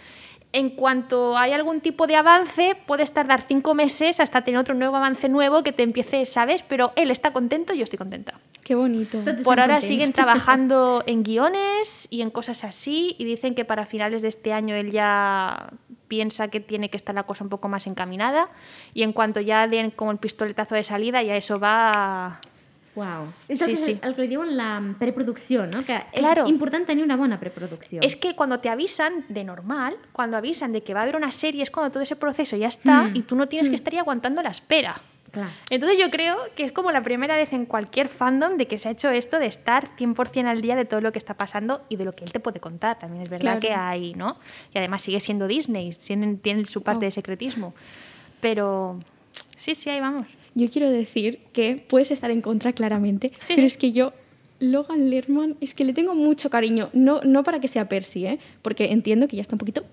en 0.56 0.70
cuanto 0.70 1.36
hay 1.36 1.52
algún 1.52 1.82
tipo 1.82 2.06
de 2.06 2.16
avance, 2.16 2.78
puedes 2.86 3.12
tardar 3.12 3.42
cinco 3.42 3.74
meses 3.74 4.20
hasta 4.20 4.40
tener 4.40 4.58
otro 4.58 4.74
nuevo 4.74 4.96
avance 4.96 5.28
nuevo 5.28 5.62
que 5.62 5.70
te 5.70 5.82
empiece, 5.82 6.24
¿sabes? 6.24 6.62
Pero 6.62 6.92
él 6.96 7.10
está 7.10 7.34
contento 7.34 7.74
y 7.74 7.76
yo 7.76 7.84
estoy 7.84 7.98
contenta. 7.98 8.40
Qué 8.64 8.74
bonito. 8.74 9.18
Por 9.44 9.60
ahora 9.60 9.74
contents. 9.74 9.86
siguen 9.86 10.14
trabajando 10.14 11.04
en 11.06 11.24
guiones 11.24 12.08
y 12.08 12.22
en 12.22 12.30
cosas 12.30 12.64
así 12.64 13.16
y 13.18 13.26
dicen 13.26 13.54
que 13.54 13.66
para 13.66 13.84
finales 13.84 14.22
de 14.22 14.28
este 14.28 14.54
año 14.54 14.74
él 14.74 14.92
ya 14.92 15.74
piensa 16.08 16.48
que 16.48 16.60
tiene 16.60 16.88
que 16.88 16.96
estar 16.96 17.14
la 17.14 17.24
cosa 17.24 17.44
un 17.44 17.50
poco 17.50 17.68
más 17.68 17.86
encaminada 17.86 18.48
y 18.94 19.02
en 19.02 19.12
cuanto 19.12 19.40
ya 19.40 19.68
den 19.68 19.90
como 19.90 20.10
el 20.10 20.16
pistoletazo 20.16 20.74
de 20.74 20.84
salida 20.84 21.22
ya 21.22 21.36
eso 21.36 21.60
va... 21.60 22.40
Uau. 22.96 23.26
És 23.46 23.58
Sí, 23.60 23.66
que, 23.66 23.76
sí. 23.76 23.98
el 24.02 24.14
que 24.14 24.22
li 24.22 24.28
diuen 24.28 24.56
la 24.56 24.82
preproducció, 24.98 25.66
no? 25.66 25.84
Que 25.84 26.02
Claro. 26.14 26.44
és 26.44 26.50
important 26.50 26.86
tenir 26.86 27.04
una 27.04 27.14
bona 27.16 27.38
preproducció. 27.38 28.00
Es 28.02 28.16
que 28.16 28.34
cuando 28.34 28.58
te 28.60 28.68
avisan 28.70 29.24
de 29.28 29.44
normal, 29.44 29.96
cuando 30.12 30.36
avisan 30.38 30.72
de 30.72 30.82
que 30.82 30.94
va 30.94 31.00
a 31.00 31.02
haber 31.04 31.14
una 31.16 31.30
serie 31.30 31.62
es 31.62 31.70
cuando 31.70 31.92
todo 31.92 32.02
ese 32.02 32.16
proceso 32.16 32.56
ya 32.56 32.68
está 32.68 33.02
Mm. 33.04 33.16
y 33.16 33.22
tú 33.22 33.36
no 33.36 33.46
tienes 33.48 33.68
que 33.68 33.74
estar 33.76 33.92
ahí 33.92 33.98
aguantando 33.98 34.42
la 34.42 34.48
espera. 34.50 35.00
Clar. 35.30 35.50
Entonces 35.68 35.98
yo 35.98 36.08
creo 36.10 36.36
que 36.54 36.64
es 36.64 36.72
como 36.72 36.90
la 36.90 37.02
primera 37.02 37.36
vez 37.36 37.52
en 37.52 37.66
cualquier 37.66 38.08
fandom 38.08 38.56
de 38.56 38.66
que 38.66 38.78
se 38.78 38.88
ha 38.88 38.92
hecho 38.92 39.10
esto 39.10 39.38
de 39.38 39.44
estar 39.46 39.88
100% 39.98 40.46
al 40.46 40.62
día 40.62 40.76
de 40.76 40.86
todo 40.86 41.02
lo 41.02 41.12
que 41.12 41.18
está 41.18 41.34
pasando 41.34 41.84
y 41.90 41.96
de 41.96 42.06
lo 42.06 42.14
que 42.14 42.24
él 42.24 42.32
te 42.32 42.40
puede 42.40 42.60
contar. 42.60 42.98
También 42.98 43.22
es 43.24 43.28
verdad 43.28 43.58
Claro. 43.58 43.60
que 43.60 43.72
hay, 43.74 44.14
¿no? 44.14 44.38
Y 44.72 44.78
además 44.78 45.02
sigue 45.02 45.20
siendo 45.20 45.46
Disney, 45.46 45.92
tienen, 45.94 46.38
tienen 46.38 46.64
su 46.66 46.82
parte 46.82 47.04
Oh. 47.04 47.08
de 47.08 47.10
secretismo. 47.10 47.74
Pero 48.40 48.98
sí, 49.56 49.74
sí, 49.74 49.90
ahí 49.90 50.00
vamos. 50.00 50.22
Yo 50.56 50.68
quiero 50.70 50.90
decir 50.90 51.38
que 51.52 51.76
puedes 51.76 52.10
estar 52.10 52.30
en 52.32 52.40
contra 52.40 52.72
claramente, 52.72 53.28
Sí, 53.42 53.54
pero 53.54 53.60
sí. 53.60 53.66
es 53.66 53.76
que 53.76 53.92
yo, 53.92 54.12
Logan 54.58 55.10
Lerman, 55.10 55.56
es 55.60 55.74
que 55.74 55.84
le 55.84 55.92
tengo 55.92 56.14
mucho 56.14 56.50
cariño. 56.50 56.88
No, 56.94 57.20
no 57.22 57.44
para 57.44 57.60
que 57.60 57.68
sea 57.68 57.88
Percy, 57.88 58.26
¿eh? 58.26 58.38
porque 58.62 58.90
entiendo 58.90 59.28
que 59.28 59.36
ya 59.36 59.42
está 59.42 59.54
un 59.54 59.58
poquito. 59.58 59.84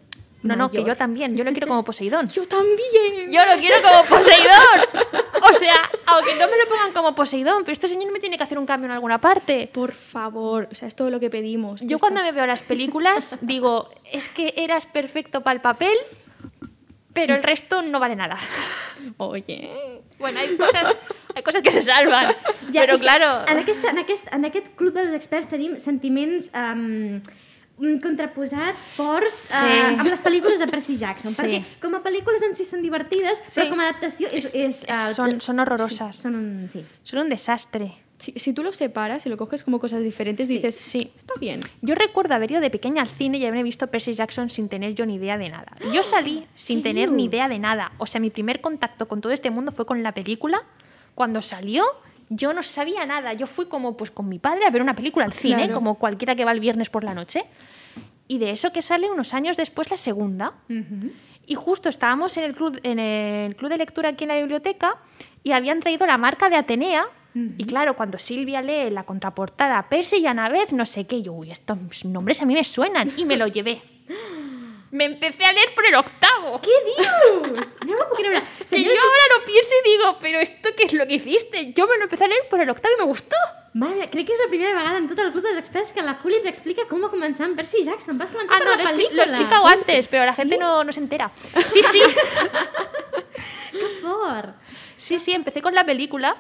No, 0.42 0.58
no, 0.58 0.70
que 0.70 0.84
yo 0.84 0.98
también, 0.98 1.38
yo 1.38 1.46
lo 1.46 1.52
quiero 1.52 1.68
como 1.68 1.84
Poseidón. 1.86 2.28
Yo 2.34 2.46
también. 2.46 3.32
Yo 3.32 3.46
lo 3.46 3.58
quiero 3.62 3.78
como 3.82 4.04
Poseidón. 4.04 5.04
O 5.42 5.54
sea, 5.54 5.76
aunque 6.08 6.32
no 6.36 6.48
me 6.50 6.58
lo 6.58 6.68
pongan 6.70 6.92
como 6.94 7.16
Poseidón, 7.16 7.64
pero 7.64 7.72
este 7.72 7.88
señor 7.88 8.12
me 8.12 8.20
tiene 8.20 8.38
que 8.38 8.44
hacer 8.44 8.58
un 8.60 8.66
cambio 8.66 8.88
en 8.88 8.92
alguna 8.92 9.22
parte. 9.22 9.70
Por 9.72 9.94
favor, 9.94 10.68
o 10.70 10.76
sea, 10.76 10.90
es 10.90 10.96
todo 10.96 11.10
lo 11.10 11.22
que 11.22 11.30
pedimos. 11.30 11.80
Yo 11.82 11.96
está. 11.96 12.00
cuando 12.00 12.24
me 12.24 12.34
veo 12.34 12.46
las 12.46 12.62
películas 12.62 13.38
digo, 13.42 13.90
es 14.12 14.28
que 14.28 14.54
eras 14.58 14.86
perfecto 14.86 15.42
para 15.42 15.56
el 15.56 15.62
papel, 15.62 15.96
pero 17.14 17.36
el 17.36 17.44
resto 17.44 17.82
no 17.82 18.02
vale 18.02 18.18
nada. 18.18 18.38
Oye. 19.18 19.93
Bueno, 20.20 20.40
hay 20.40 20.56
cosas, 20.58 20.96
hay 21.36 21.44
cosas 21.44 21.62
que 21.62 21.72
se 21.72 21.82
salvan, 21.82 22.34
però 22.72 22.94
és 22.94 23.00
que 23.02 23.06
claro... 23.06 23.32
En 23.48 23.60
aquest, 23.64 23.84
en, 23.86 23.98
aquest, 24.00 24.28
en 24.34 24.46
aquest 24.46 24.68
club 24.80 24.94
dels 24.94 25.14
experts 25.18 25.50
tenim 25.50 25.78
sentiments 25.80 26.52
um, 26.54 27.20
contraposats, 28.04 28.92
forts, 28.96 29.50
Sí. 29.50 29.56
uh, 29.58 30.00
amb 30.00 30.08
les 30.08 30.22
pel·lícules 30.24 30.60
de 30.60 30.68
Percy 30.68 30.96
Jackson, 30.98 31.34
Sí. 31.34 31.42
perquè 31.42 31.64
com 31.82 31.96
a 31.96 32.04
pel·lícules 32.04 32.44
en 32.48 32.56
si 32.56 32.66
són 32.66 32.82
divertides, 32.82 33.42
Sí. 33.48 33.60
però 33.60 33.70
com 33.70 33.80
a 33.82 33.90
adaptació 33.90 34.30
és... 34.32 34.54
és, 34.54 34.84
uh, 34.88 35.12
Són, 35.14 35.40
són 35.42 35.60
horroroses. 35.60 36.16
Sí, 36.16 36.22
són 36.22 36.36
un... 36.36 36.70
Sí. 36.72 36.86
Son 37.04 37.20
un 37.26 37.30
desastre. 37.30 37.92
Si, 38.24 38.32
si 38.40 38.54
tú 38.54 38.64
lo 38.64 38.72
separas 38.72 39.26
y 39.26 39.30
lo 39.30 39.36
coges 39.36 39.64
como 39.66 39.80
cosas 39.80 40.02
diferentes, 40.02 40.48
dices, 40.48 40.76
sí. 40.76 41.12
está 41.18 41.34
bien. 41.42 41.60
Yo 41.82 41.94
recuerdo 41.94 42.34
haber 42.36 42.52
ido 42.52 42.62
de 42.62 42.70
pequeña 42.70 43.02
al 43.02 43.10
cine 43.10 43.38
y 43.38 43.46
haber 43.46 43.64
visto 43.64 43.88
Percy 43.88 44.14
Jackson 44.14 44.50
sin 44.50 44.70
tener 44.70 44.96
yo 44.96 45.06
ni 45.06 45.16
idea 45.16 45.38
de 45.38 45.50
nada. 45.50 45.74
Yo 45.94 46.04
salí 46.04 46.46
sin 46.56 46.82
¿Qué 46.82 46.90
tener 46.90 47.12
ni 47.12 47.26
idea 47.26 47.50
de 47.50 47.60
nada. 47.60 47.92
O 47.98 48.06
sea, 48.06 48.22
mi 48.22 48.30
primer 48.30 48.62
contacto 48.62 49.08
con 49.10 49.20
todo 49.20 49.34
este 49.34 49.52
mundo 49.52 49.72
fue 49.74 49.86
con 49.86 50.02
la 50.04 50.14
película. 50.14 50.64
Cuando 51.16 51.42
salió, 51.42 51.84
yo 52.30 52.54
no 52.54 52.64
sabía 52.64 53.06
nada. 53.06 53.34
Yo 53.34 53.46
fui 53.46 53.66
como 53.68 53.98
pues 53.98 54.10
con 54.10 54.30
mi 54.30 54.40
padre 54.40 54.66
a 54.66 54.70
ver 54.70 54.82
una 54.82 54.96
película 54.96 55.26
al 55.26 55.34
cine, 55.34 55.66
Claro. 55.66 55.74
como 55.74 55.96
cualquiera 56.00 56.36
que 56.36 56.46
va 56.46 56.54
el 56.54 56.62
viernes 56.62 56.90
por 56.90 57.04
la 57.04 57.14
noche. 57.14 57.44
Y 58.30 58.38
de 58.38 58.52
eso 58.52 58.72
que 58.72 58.82
sale 58.82 59.12
unos 59.12 59.34
años 59.34 59.58
después 59.58 59.92
la 59.92 59.98
segunda. 59.98 60.54
Y 61.46 61.56
justo 61.56 61.90
estábamos 61.90 62.38
en 62.38 62.46
el, 62.46 62.54
club, 62.56 62.80
en 62.84 63.00
el 63.00 63.56
club 63.58 63.70
de 63.70 63.78
lectura 63.78 64.10
aquí 64.10 64.24
en 64.24 64.30
la 64.30 64.38
biblioteca 64.38 64.96
y 65.44 65.52
habían 65.52 65.82
traído 65.82 66.08
la 66.08 66.18
marca 66.18 66.50
de 66.50 66.56
Atenea. 66.56 67.04
Y 67.36 67.66
claro, 67.66 67.96
cuando 67.96 68.20
Silvia 68.20 68.62
lee 68.62 68.92
la 68.92 69.04
contraportada 69.06 69.90
Percy 69.90 70.18
y 70.18 70.28
Annabeth, 70.28 70.70
no 70.72 70.86
sé 70.86 71.08
qué, 71.08 71.22
yo, 71.24 71.34
uy, 71.34 71.50
estos 71.52 71.78
nombres 72.06 72.42
a 72.42 72.46
mí 72.46 72.54
me 72.54 72.64
suenan. 72.64 73.12
Y 73.18 73.26
me 73.26 73.38
lo 73.38 73.48
llevé. 73.48 73.82
Me 74.94 75.06
empecé 75.06 75.44
a 75.44 75.52
leer 75.52 75.74
por 75.74 75.84
el 75.88 75.96
octavo. 75.96 76.62
Què 76.62 76.70
dius? 76.86 77.76
No 77.88 77.96
m'ho 77.98 78.06
puc 78.10 78.20
creure. 78.20 78.44
Que 78.70 78.78
yo 78.84 78.92
ahora 78.92 79.26
lo 79.40 79.44
pienso 79.44 79.72
y 79.84 79.90
digo, 79.90 80.18
pero 80.22 80.38
¿esto 80.38 80.70
qué 80.78 80.84
es 80.84 80.94
lo 80.94 81.08
que 81.08 81.16
hiciste? 81.16 81.74
Yo 81.74 81.88
me 81.88 81.98
lo 81.98 82.04
empecé 82.04 82.26
a 82.26 82.28
leer 82.28 82.48
por 82.48 82.62
el 82.62 82.70
octavo 82.70 82.94
y 82.96 83.00
me 83.02 83.08
gustó. 83.08 83.36
Meva, 83.74 84.06
crec 84.06 84.28
que 84.28 84.34
és 84.34 84.40
la 84.44 84.50
primera 84.52 84.76
vegada 84.78 85.00
en 85.00 85.08
tot 85.10 85.18
el 85.18 85.32
club 85.34 85.42
dels 85.48 85.58
experts 85.58 85.90
que 85.98 86.04
la 86.06 86.14
Júlia 86.22 86.38
ens 86.44 86.46
explica 86.52 86.86
com 86.86 87.02
va 87.02 87.10
començar 87.10 87.48
amb 87.50 87.58
Percy 87.58 87.82
Jackson. 87.84 88.20
Vas 88.22 88.30
començar 88.30 88.54
Ah, 88.54 88.60
per 88.62 88.68
no, 88.70 88.76
la 88.84 88.92
pel·lícula. 88.92 89.16
lo 89.16 89.24
he 89.24 89.26
explicado 89.34 89.66
antes, 89.66 90.08
pero 90.14 90.26
la 90.30 90.36
gente 90.38 90.60
no, 90.62 90.84
no 90.84 90.94
se 90.94 91.00
entera. 91.02 91.32
Sí, 91.66 91.82
sí. 91.90 92.02
Que 93.72 93.88
fort. 94.02 94.56
Sí, 94.96 95.18
sí, 95.20 95.34
empecé 95.34 95.62
con 95.64 95.74
la 95.74 95.84
película 95.84 96.36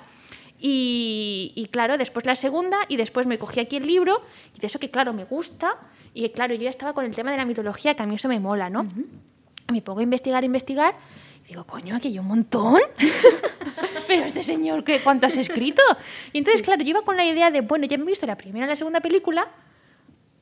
y, 0.65 1.51
y, 1.55 1.65
claro, 1.65 1.97
después 1.97 2.25
la 2.25 2.35
segunda 2.35 2.77
y 2.87 2.95
después 2.95 3.27
me 3.27 3.37
cogí 3.37 3.59
aquí 3.59 3.75
el 3.75 3.85
libro 3.85 4.21
y 4.55 4.61
de 4.61 4.67
eso 4.67 4.79
que 4.79 4.89
claro 4.89 5.11
me 5.11 5.25
gusta 5.25 5.75
y 6.13 6.29
claro, 6.29 6.53
yo 6.55 6.61
ya 6.61 6.69
estaba 6.69 6.93
con 6.93 7.03
el 7.03 7.13
tema 7.13 7.31
de 7.31 7.37
la 7.37 7.43
mitología, 7.43 7.95
que 7.95 8.03
a 8.03 8.05
mí 8.05 8.15
eso 8.15 8.29
me 8.29 8.39
mola, 8.39 8.69
¿no? 8.69 8.87
Me 9.71 9.81
pongo 9.81 9.99
a 9.99 10.03
investigar, 10.03 10.43
investigar 10.45 10.95
y 11.43 11.49
digo, 11.49 11.65
coño, 11.65 11.97
aquí 11.97 12.07
hay 12.07 12.19
un 12.19 12.27
montón. 12.27 12.79
Pero 14.07 14.23
este 14.23 14.41
señor, 14.41 14.85
¿qué, 14.85 15.01
¿cuánto 15.01 15.27
has 15.27 15.35
escrito? 15.35 15.81
Y 16.31 16.37
entonces, 16.37 16.61
claro, 16.61 16.81
yo 16.81 16.91
iba 16.91 17.01
con 17.01 17.17
la 17.17 17.25
idea 17.25 17.51
de, 17.51 17.59
bueno, 17.59 17.85
ya 17.85 17.97
me 17.97 18.03
he 18.03 18.07
visto 18.07 18.25
la 18.25 18.37
primera 18.37 18.65
y 18.65 18.69
la 18.69 18.75
segunda 18.77 19.01
película, 19.01 19.49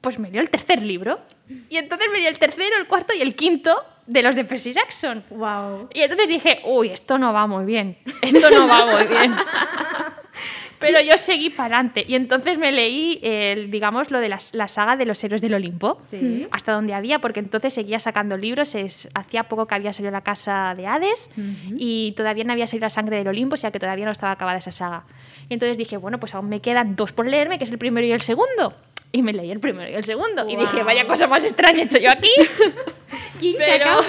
pues 0.01 0.19
me 0.19 0.29
leo 0.29 0.41
el 0.41 0.51
tercer 0.51 0.83
libro. 0.83 1.21
Y 1.69 1.77
entonces 1.77 2.07
me 2.11 2.19
leo 2.19 2.29
el 2.29 2.37
tercero, 2.37 2.77
el 2.77 2.87
cuarto 2.87 3.13
y 3.13 3.21
el 3.21 3.35
quinto 3.35 3.83
de 4.05 4.21
los 4.21 4.35
de 4.35 4.43
Percy 4.43 4.73
Jackson. 4.73 5.23
Wow. 5.29 5.89
Y 5.93 6.01
entonces 6.01 6.27
dije, 6.27 6.61
uy, 6.65 6.89
esto 6.89 7.17
no 7.17 7.31
va 7.33 7.47
muy 7.47 7.65
bien, 7.65 7.97
esto 8.21 8.49
no 8.49 8.67
va 8.67 8.85
muy 8.85 9.07
bien. 9.07 9.33
Pero 10.79 11.00
yo 11.00 11.15
seguí 11.19 11.51
para 11.51 11.75
adelante 11.75 12.03
y 12.07 12.15
entonces 12.15 12.57
me 12.57 12.71
leí, 12.71 13.19
el, 13.21 13.69
digamos, 13.69 14.10
lo 14.10 14.19
de 14.19 14.29
la, 14.29 14.39
la 14.53 14.67
saga 14.67 14.95
de 14.95 15.05
los 15.05 15.24
héroes 15.24 15.41
del 15.41 15.53
Olimpo, 15.53 16.00
Sí. 16.01 16.48
hasta 16.51 16.71
donde 16.71 16.95
había, 16.95 17.19
porque 17.19 17.39
entonces 17.39 17.74
seguía 17.74 18.00
sacando 18.00 18.36
libros, 18.36 18.74
es, 18.74 19.07
hacía 19.13 19.43
poco 19.43 19.67
que 19.67 19.75
había 19.75 19.93
salido 19.93 20.12
la 20.12 20.21
casa 20.21 20.74
de 20.75 20.88
Hades 20.88 21.29
y 21.77 22.13
todavía 22.17 22.43
no 22.45 22.53
había 22.53 22.65
salido 22.65 22.86
la 22.86 22.89
sangre 22.89 23.17
del 23.17 23.27
Olimpo, 23.27 23.53
o 23.53 23.57
sea 23.57 23.69
que 23.69 23.79
todavía 23.79 24.05
no 24.05 24.12
estaba 24.12 24.31
acabada 24.31 24.57
esa 24.57 24.71
saga. 24.71 25.03
Y 25.50 25.53
entonces 25.53 25.77
dije, 25.77 25.98
bueno, 25.98 26.19
pues 26.19 26.33
aún 26.33 26.50
me 26.50 26.62
quedan 26.62 26.95
dos 26.95 27.13
por 27.13 27.27
leerme, 27.27 27.60
que 27.60 27.65
es 27.65 27.71
el 27.71 27.77
primero 27.77 28.07
y 28.07 28.12
el 28.12 28.21
segundo. 28.21 28.74
Y 29.13 29.22
me 29.24 29.34
leí 29.34 29.51
el 29.51 29.60
primero 29.60 29.89
y 29.91 29.94
el 29.94 30.06
segundo. 30.06 30.48
Y 30.48 30.56
dije, 30.56 30.84
vaya 30.84 31.06
cosa 31.06 31.27
más 31.27 31.44
extraña 31.44 31.80
he 31.82 31.84
hecho 31.84 31.98
yo 31.98 32.10
aquí. 32.12 32.30
Pero- 33.58 34.01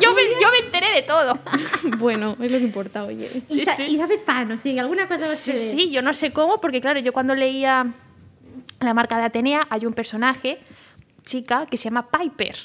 yo, 0.00 0.14
me, 0.14 0.22
yo 0.40 0.50
me 0.50 0.58
enteré 0.66 0.90
de 0.92 1.02
todo. 1.02 1.38
Bueno, 1.98 2.36
es 2.40 2.50
lo 2.50 2.58
que 2.58 2.64
importa, 2.64 3.04
oye. 3.04 3.28
Sí, 3.46 3.64
sí. 3.76 3.82
i 3.84 3.96
s'ha 3.96 4.06
fet 4.08 4.24
fan, 4.24 4.50
o 4.52 4.56
sigui, 4.58 4.78
alguna 4.78 5.06
cosa 5.08 5.26
Sí, 5.26 5.52
fer 5.52 5.54
bé. 5.54 5.70
sí, 5.70 5.90
yo 5.90 6.02
no 6.02 6.12
sé 6.12 6.32
cómo, 6.32 6.60
porque 6.60 6.80
claro, 6.80 6.98
yo 7.00 7.12
cuando 7.12 7.34
leía 7.34 7.92
la 8.80 8.94
marca 8.94 9.18
de 9.18 9.24
Atenea 9.24 9.66
hay 9.70 9.86
un 9.86 9.92
personaje, 9.94 10.58
chica, 11.24 11.66
que 11.70 11.76
se 11.76 11.84
llama 11.84 12.08
Piper. 12.10 12.56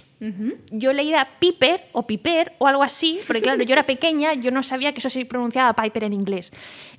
Yo 0.72 0.94
leía 0.94 1.28
Piper 1.40 1.82
o 1.92 2.08
Piper 2.08 2.54
o 2.60 2.68
algo 2.68 2.82
así, 2.84 3.20
porque 3.28 3.42
claro, 3.42 3.64
yo 3.64 3.74
era 3.74 3.84
pequeña, 3.84 4.34
yo 4.34 4.52
no 4.52 4.64
sabía 4.64 4.94
que 4.94 5.00
eso 5.00 5.10
se 5.10 5.26
pronunciaba 5.26 5.74
Piper 5.74 6.06
en 6.06 6.14
inglés. 6.14 6.52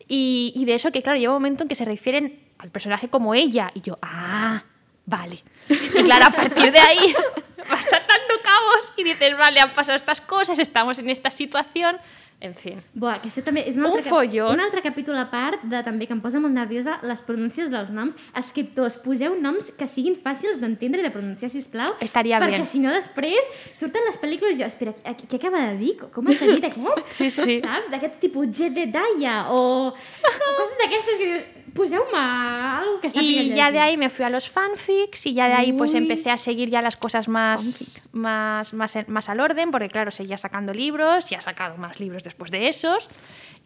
Y, 0.08 0.52
y 0.54 0.64
de 0.66 0.74
eso 0.74 0.92
que 0.92 1.02
claro, 1.02 1.18
llega 1.18 1.30
un 1.32 1.36
momento 1.36 1.62
en 1.64 1.68
que 1.68 1.74
se 1.74 1.84
refieren 1.84 2.38
al 2.64 2.70
personaje 2.70 3.08
como 3.08 3.34
ella, 3.34 3.70
y 3.74 3.80
yo, 3.82 3.98
ah, 4.02 4.62
vale. 5.06 5.38
Y 5.68 6.02
claro, 6.02 6.26
a 6.26 6.30
partir 6.30 6.72
de 6.72 6.80
ahí 6.80 7.14
vas 7.70 7.92
atando 7.92 8.34
cabos 8.42 8.92
y 8.96 9.04
dices, 9.04 9.36
vale, 9.36 9.60
han 9.60 9.74
pasado 9.74 9.96
estas 9.96 10.20
cosas, 10.20 10.58
estamos 10.58 10.98
en 10.98 11.10
esta 11.10 11.30
situación, 11.30 11.96
en 12.40 12.54
fin. 12.54 12.80
Buah, 12.92 13.20
que 13.22 13.30
això 13.30 13.40
també 13.46 13.62
és 13.64 13.76
un 13.78 13.84
Un 13.86 13.92
altre, 13.94 14.10
follon. 14.10 14.52
un 14.52 14.60
altre 14.60 14.82
capítol 14.84 15.16
a 15.16 15.30
part 15.30 15.62
de 15.64 15.78
també 15.86 16.04
que 16.08 16.12
em 16.12 16.20
posa 16.20 16.40
molt 16.42 16.52
nerviosa 16.52 16.98
les 17.06 17.22
pronúncies 17.24 17.70
dels 17.72 17.88
noms. 17.94 18.16
Escriptors, 18.36 18.98
poseu 19.00 19.36
noms 19.40 19.70
que 19.78 19.86
siguin 19.88 20.16
fàcils 20.20 20.58
d'entendre 20.60 21.00
i 21.00 21.06
de 21.06 21.12
pronunciar, 21.14 21.48
si 21.48 21.62
plau. 21.72 21.94
Estaria 22.04 22.40
perquè 22.42 22.58
bien. 22.58 22.66
si 22.68 22.82
no 22.82 22.92
després 22.92 23.48
surten 23.72 24.04
les 24.10 24.18
pel·lícules 24.20 24.58
i 24.58 24.60
jo, 24.60 24.68
espera, 24.68 24.92
què 25.04 25.38
acaba 25.38 25.62
de 25.70 25.78
dir? 25.80 25.94
Com 26.12 26.28
ha 26.28 26.36
sentit 26.36 26.68
aquest? 26.68 27.14
Sí, 27.16 27.30
sí. 27.30 27.60
Saps? 27.64 27.88
D'aquest 27.94 28.20
tipus 28.20 28.50
Jedediah 28.52 29.48
o, 29.54 29.94
o 29.94 30.52
coses 30.58 30.76
d'aquestes 30.82 31.16
que 31.16 31.30
dius, 31.30 31.48
alguna 31.92 32.82
que 33.00 33.08
sàpiga 33.10 33.42
Y 33.42 33.54
ya 33.54 33.70
de 33.70 33.78
ahí 33.78 33.96
me 33.96 34.10
fui 34.10 34.24
a 34.24 34.30
los 34.30 34.48
fanfics 34.48 35.26
y 35.26 35.34
ya 35.34 35.48
de 35.48 35.54
ahí 35.54 35.72
pues 35.72 35.92
Uy. 35.92 35.98
empecé 35.98 36.30
a 36.30 36.36
seguir 36.36 36.70
ya 36.70 36.82
las 36.82 36.96
cosas 36.96 37.28
más, 37.28 38.08
más, 38.12 38.72
más, 38.72 38.96
más 39.08 39.28
al 39.28 39.40
orden, 39.40 39.70
porque 39.70 39.88
claro, 39.88 40.10
seguía 40.10 40.36
sacando 40.36 40.72
libros, 40.72 41.28
ya 41.30 41.38
he 41.38 41.42
sacado 41.42 41.76
más 41.76 42.00
libros 42.00 42.24
después 42.24 42.50
de 42.50 42.68
esos. 42.68 43.08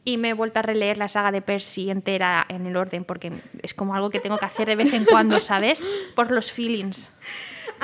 Y 0.05 0.17
me 0.17 0.31
he 0.31 0.33
vuelto 0.33 0.61
a 0.61 0.63
releer 0.63 0.97
la 0.97 1.09
saga 1.09 1.33
de 1.33 1.43
Percy 1.43 1.91
entera 1.91 2.47
en 2.49 2.67
el 2.67 2.77
orden, 2.77 3.05
porque 3.05 3.31
es 3.63 3.75
como 3.75 3.95
algo 3.95 4.11
que 4.11 4.21
tengo 4.21 4.39
que 4.39 4.47
hacer 4.47 4.67
de 4.69 4.77
vez 4.77 4.93
en 4.95 5.05
cuando, 5.05 5.39
¿sabes? 5.41 5.83
Por 6.15 6.31
los 6.31 6.51
feelings. 6.51 7.13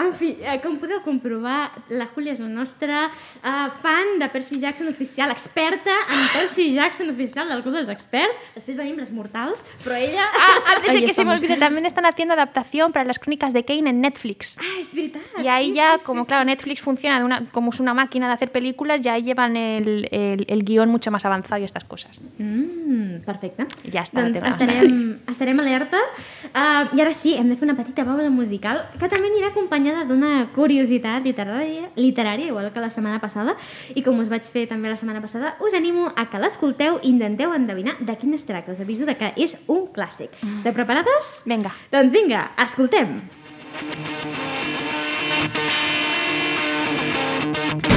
En 0.00 0.12
fi, 0.12 0.32
eh, 0.42 0.58
com 0.62 0.74
podeu 0.80 1.00
comprovar, 1.04 1.70
la 1.88 2.08
Júlia 2.10 2.34
és 2.34 2.40
la 2.42 2.48
nostra 2.50 3.06
uh, 3.06 3.68
fan 3.82 4.18
de 4.18 4.28
Percy 4.32 4.58
Jackson 4.58 4.88
oficial, 4.90 5.30
experta 5.30 5.94
en 6.10 6.24
Percy 6.32 6.72
Jackson 6.74 7.10
oficial 7.10 7.48
del 7.48 7.62
Club 7.62 7.76
dels 7.78 7.92
Experts. 7.92 8.40
Després 8.56 8.78
venim 8.80 8.98
les 8.98 9.12
mortals, 9.14 9.62
però 9.84 9.94
ella... 9.94 10.26
Ah, 10.34 10.74
antes 10.74 10.92
de 10.92 11.04
que 11.06 11.14
se 11.14 11.24
me 11.24 11.32
olvide, 11.32 11.56
también 11.56 11.86
están 11.86 12.06
haciendo 12.06 12.34
adaptación 12.34 12.92
para 12.92 13.04
las 13.04 13.18
crónicas 13.18 13.52
de 13.52 13.64
Kane 13.64 13.90
en 13.90 14.00
Netflix. 14.00 14.56
Ah, 14.58 14.80
és 14.80 14.90
veritat. 14.94 15.22
Y 15.38 15.48
ahí 15.48 15.70
sí, 15.70 15.76
ya, 15.76 15.98
sí, 15.98 16.04
como 16.04 16.24
sí, 16.24 16.28
claro. 16.28 16.44
Netflix 16.44 16.80
funciona 16.80 17.18
de 17.18 17.24
una, 17.24 17.44
como 17.52 17.70
es 17.70 17.78
una 17.78 17.94
máquina 17.94 18.26
de 18.26 18.34
hacer 18.34 18.50
películas, 18.50 19.00
ya 19.00 19.14
ahí 19.14 19.22
llevan 19.22 19.56
el, 19.56 20.08
el, 20.10 20.44
el 20.48 20.64
guion 20.64 20.88
mucho 20.88 21.10
más 21.10 21.24
avanzado 21.24 21.60
y 21.60 21.64
estas 21.64 21.84
cosas. 21.84 22.20
Mm, 22.38 23.22
perfecte. 23.24 23.66
Ja 23.92 24.02
està, 24.02 24.24
Doncs 24.24 24.42
estarem, 24.42 25.18
estarem 25.30 25.60
alerta. 25.62 26.00
Uh, 26.50 26.90
I 26.96 27.04
ara 27.04 27.12
sí, 27.14 27.34
hem 27.38 27.48
de 27.48 27.56
fer 27.56 27.68
una 27.68 27.76
petita 27.78 28.04
pausa 28.04 28.30
musical 28.30 28.84
que 28.98 29.08
també 29.08 29.30
anirà 29.30 29.52
acompanyada 29.52 29.83
d'una 30.08 30.48
curiositat 30.54 31.24
literària, 31.26 31.90
literària, 31.96 32.48
igual 32.48 32.70
que 32.72 32.80
la 32.80 32.90
setmana 32.90 33.20
passada. 33.20 33.56
I 33.94 34.02
com 34.02 34.18
us 34.22 34.30
vaig 34.32 34.48
fer 34.48 34.64
també 34.70 34.88
la 34.88 34.96
setmana 34.96 35.20
passada, 35.20 35.56
us 35.60 35.76
animo 35.76 36.08
a 36.16 36.28
que 36.30 36.40
l'escolteu 36.40 37.00
i 37.02 37.10
intenteu 37.12 37.52
endevinar 37.52 37.98
de 38.00 38.16
quin 38.16 38.34
es 38.34 38.46
tracta. 38.48 38.72
Us 38.72 38.80
aviso 38.80 39.04
de 39.04 39.18
que 39.20 39.34
és 39.36 39.58
un 39.68 39.86
clàssic. 39.92 40.30
Esteu 40.56 40.72
preparades? 40.72 41.42
Venga. 41.44 41.74
Doncs 41.92 42.12
vinga, 42.14 42.50
escoltem. 42.64 43.20
Life 47.64 47.93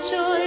choice. 0.00 0.39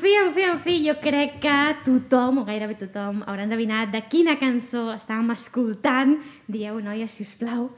Fi, 0.00 0.14
en 0.16 0.32
fi, 0.34 0.42
en 0.48 0.58
fi, 0.64 0.74
jo 0.86 0.96
crec 1.02 1.38
que 1.44 1.56
tothom, 1.84 2.42
o 2.42 2.44
gairebé 2.48 2.78
tothom, 2.80 3.22
haurà 3.28 3.44
endevinat 3.46 3.92
de 3.92 4.00
quina 4.10 4.38
cançó 4.40 4.88
estàvem 4.96 5.34
escoltant. 5.36 6.16
Dieu, 6.48 6.80
noies, 6.84 7.12
si 7.12 7.28
us 7.28 7.36
plau. 7.38 7.68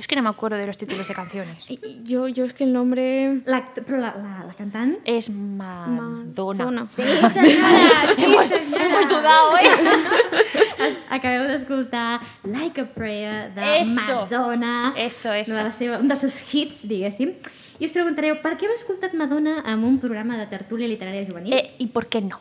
Yo 0.00 0.02
es 0.02 0.06
que 0.06 0.16
no 0.16 0.22
me 0.22 0.30
acuerdo 0.30 0.56
de 0.56 0.66
los 0.66 0.78
títulos 0.78 1.06
de 1.08 1.14
canciones. 1.14 1.66
Yo, 2.04 2.26
yo 2.28 2.44
es 2.46 2.54
que 2.54 2.64
el 2.64 2.72
nombre... 2.72 3.42
La, 3.44 3.68
però 3.68 3.98
la, 3.98 4.14
la, 4.16 4.44
la 4.46 4.54
cantant... 4.54 4.96
Es 5.04 5.28
Madonna. 5.28 6.64
Madonna. 6.64 6.86
Sí, 6.88 7.02
senyora! 7.02 8.14
Sí, 8.16 8.24
hemos, 8.24 8.48
senyora! 8.48 8.84
hemos 8.86 9.08
dudado, 9.08 9.58
¿eh? 9.58 10.96
Acabeu 11.10 11.48
d'escoltar 11.48 12.20
Like 12.44 12.80
a 12.80 12.86
Prayer 12.94 13.52
de 13.52 13.80
Eso. 13.82 14.24
Madonna. 14.30 14.94
Eso, 14.96 15.34
eso. 15.34 15.52
Una 15.52 15.64
de 15.64 15.68
les 15.68 15.76
seva, 15.76 15.98
un 15.98 16.08
dels 16.08 16.24
seus 16.24 16.38
hits, 16.54 16.86
diguéssim. 16.88 17.34
I 17.80 17.88
us 17.88 17.94
preguntareu, 17.96 18.36
per 18.42 18.58
què 18.60 18.68
heu 18.68 18.74
escoltat 18.76 19.14
Madonna 19.16 19.62
en 19.64 19.84
un 19.88 19.96
programa 20.02 20.36
de 20.36 20.44
tertúlia 20.50 20.88
literària 20.88 21.24
juvenil? 21.24 21.54
Eh, 21.56 21.76
¿Y 21.78 21.86
por 21.88 22.08
qué 22.08 22.20
no? 22.20 22.38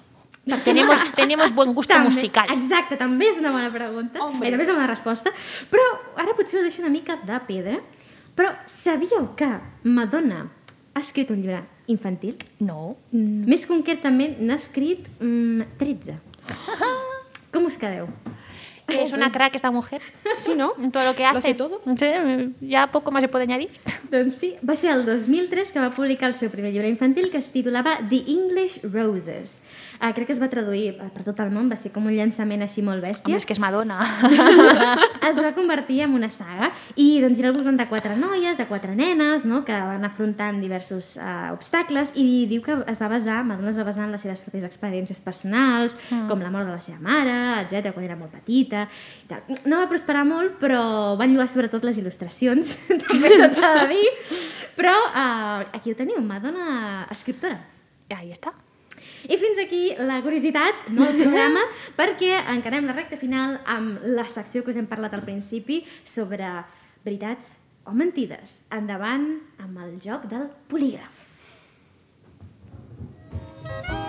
Tenemos, 0.65 0.99
tenemos 1.15 1.53
buen 1.55 1.73
gusto 1.73 1.93
També, 1.93 2.09
musical. 2.11 2.51
Exacte, 2.51 2.97
també 2.99 3.29
és 3.31 3.39
una 3.39 3.53
bona 3.55 3.71
pregunta. 3.71 4.19
Hombre. 4.25 4.47
Bé, 4.47 4.51
també 4.51 4.65
és 4.65 4.71
una 4.73 4.81
bona 4.81 4.89
resposta. 4.91 5.31
Però 5.71 5.85
ara 6.19 6.35
potser 6.35 6.59
ho 6.59 6.63
deixo 6.65 6.83
una 6.83 6.91
mica 6.91 7.15
de 7.23 7.39
pedra. 7.47 7.79
Però 8.35 8.51
sabíeu 8.67 9.29
que 9.39 9.47
Madonna 9.83 10.41
ha 10.93 10.99
escrit 10.99 11.31
un 11.31 11.39
llibre 11.39 11.61
infantil? 11.87 12.35
No. 12.59 12.97
Més 13.11 13.63
concretament, 13.69 14.37
n'ha 14.43 14.59
escrit 14.59 15.07
mm, 15.19 15.71
13. 15.79 16.19
Com 17.53 17.71
us 17.71 17.79
quedeu? 17.79 18.11
Que 18.89 19.03
es 19.03 19.11
una 19.11 19.31
crack 19.31 19.55
esta 19.55 19.71
mujer. 19.71 20.01
Sí, 20.37 20.55
¿no? 20.55 20.73
En 20.77 20.91
todo 20.91 21.03
lo 21.05 21.15
que 21.15 21.25
hace. 21.25 21.33
Lo 21.33 21.39
hace 21.39 21.53
todo. 21.53 21.81
Sí, 21.97 22.55
ya 22.61 22.91
poco 22.91 23.11
más 23.11 23.21
se 23.21 23.27
puede 23.27 23.43
añadir. 23.43 23.69
Doncs 24.09 24.35
sí, 24.35 24.55
va 24.67 24.75
ser 24.75 24.91
el 24.91 25.05
2003 25.05 25.71
que 25.71 25.79
va 25.79 25.91
publicar 25.91 26.29
el 26.29 26.35
seu 26.35 26.49
primer 26.49 26.71
llibre 26.73 26.89
infantil 26.89 27.29
que 27.29 27.37
es 27.37 27.51
titulava 27.51 27.99
The 28.09 28.23
English 28.25 28.81
Roses. 28.83 29.59
Uh, 29.99 30.13
crec 30.15 30.29
que 30.29 30.33
es 30.33 30.39
va 30.41 30.47
traduir 30.47 30.93
eh, 30.95 31.09
per 31.11 31.25
tot 31.25 31.39
el 31.43 31.49
món, 31.51 31.67
va 31.67 31.75
ser 31.75 31.91
com 31.91 32.05
un 32.07 32.13
llançament 32.15 32.63
així 32.63 32.81
molt 32.85 33.03
bèstia. 33.03 33.27
Hombre, 33.27 33.41
es 33.41 33.45
que 33.45 33.53
es 33.53 33.59
Madonna. 33.59 33.99
es 35.29 35.41
va 35.43 35.51
convertir 35.57 35.99
en 36.05 36.15
una 36.15 36.29
saga 36.31 36.71
i 36.95 37.19
doncs 37.19 37.41
era 37.41 37.51
al 37.51 37.57
voltant 37.57 37.77
de 37.77 37.87
quatre 37.89 38.15
noies, 38.15 38.55
de 38.57 38.65
quatre 38.69 38.95
nenes, 38.95 39.43
no?, 39.45 39.65
que 39.67 39.75
van 39.75 40.07
afrontant 40.07 40.61
diversos 40.63 41.11
uh, 41.19 41.51
obstacles 41.51 42.15
i 42.15 42.47
diu 42.47 42.63
que 42.63 42.79
es 42.87 43.03
va 43.03 43.11
basar, 43.11 43.41
Madonna 43.43 43.73
es 43.73 43.77
va 43.77 43.85
basar 43.89 44.07
en 44.07 44.15
les 44.15 44.23
seves 44.23 44.39
pròpies 44.45 44.65
experiències 44.69 45.19
personals, 45.19 45.97
mm. 46.07 46.29
com 46.31 46.47
la 46.47 46.53
mort 46.53 46.69
de 46.69 46.77
la 46.77 46.81
seva 46.81 47.03
mare, 47.03 47.35
etc 47.65 47.91
quan 47.91 48.07
era 48.07 48.15
molt 48.15 48.31
petita 48.31 48.78
i 48.87 49.27
tal. 49.29 49.43
No 49.65 49.81
va 49.81 49.89
prosperar 49.91 50.23
molt, 50.27 50.57
però 50.61 50.81
van 51.19 51.33
lluar 51.33 51.49
sobretot 51.51 51.85
les 51.87 51.99
il·lustracions, 52.01 52.75
també 53.05 53.35
tot 53.35 53.59
s'ha 53.59 53.73
de 53.81 53.85
dir, 53.91 54.07
però 54.79 54.95
uh, 55.09 55.67
aquí 55.75 55.93
ho 55.93 55.99
teniu, 55.99 56.21
Madonna 56.23 57.05
escriptora. 57.11 57.59
Ahí 58.09 58.31
está. 58.31 58.53
I 59.29 59.37
fins 59.37 59.59
aquí 59.61 59.93
la 59.99 60.21
curiositat, 60.23 60.87
no 60.95 61.05
el 61.09 61.17
programa, 61.19 61.65
perquè 61.99 62.37
encarem 62.55 62.87
la 62.87 62.95
recta 62.95 63.19
final 63.19 63.59
amb 63.67 64.05
la 64.15 64.27
secció 64.31 64.63
que 64.63 64.71
us 64.73 64.79
hem 64.79 64.87
parlat 64.89 65.17
al 65.17 65.25
principi 65.27 65.81
sobre 66.07 66.49
veritats 67.05 67.57
o 67.85 67.95
mentides. 67.95 68.61
Endavant 68.75 69.31
amb 69.59 69.83
el 69.85 69.97
joc 70.03 70.29
del 70.31 70.47
polígraf. 70.71 71.25
Oh 73.69 74.08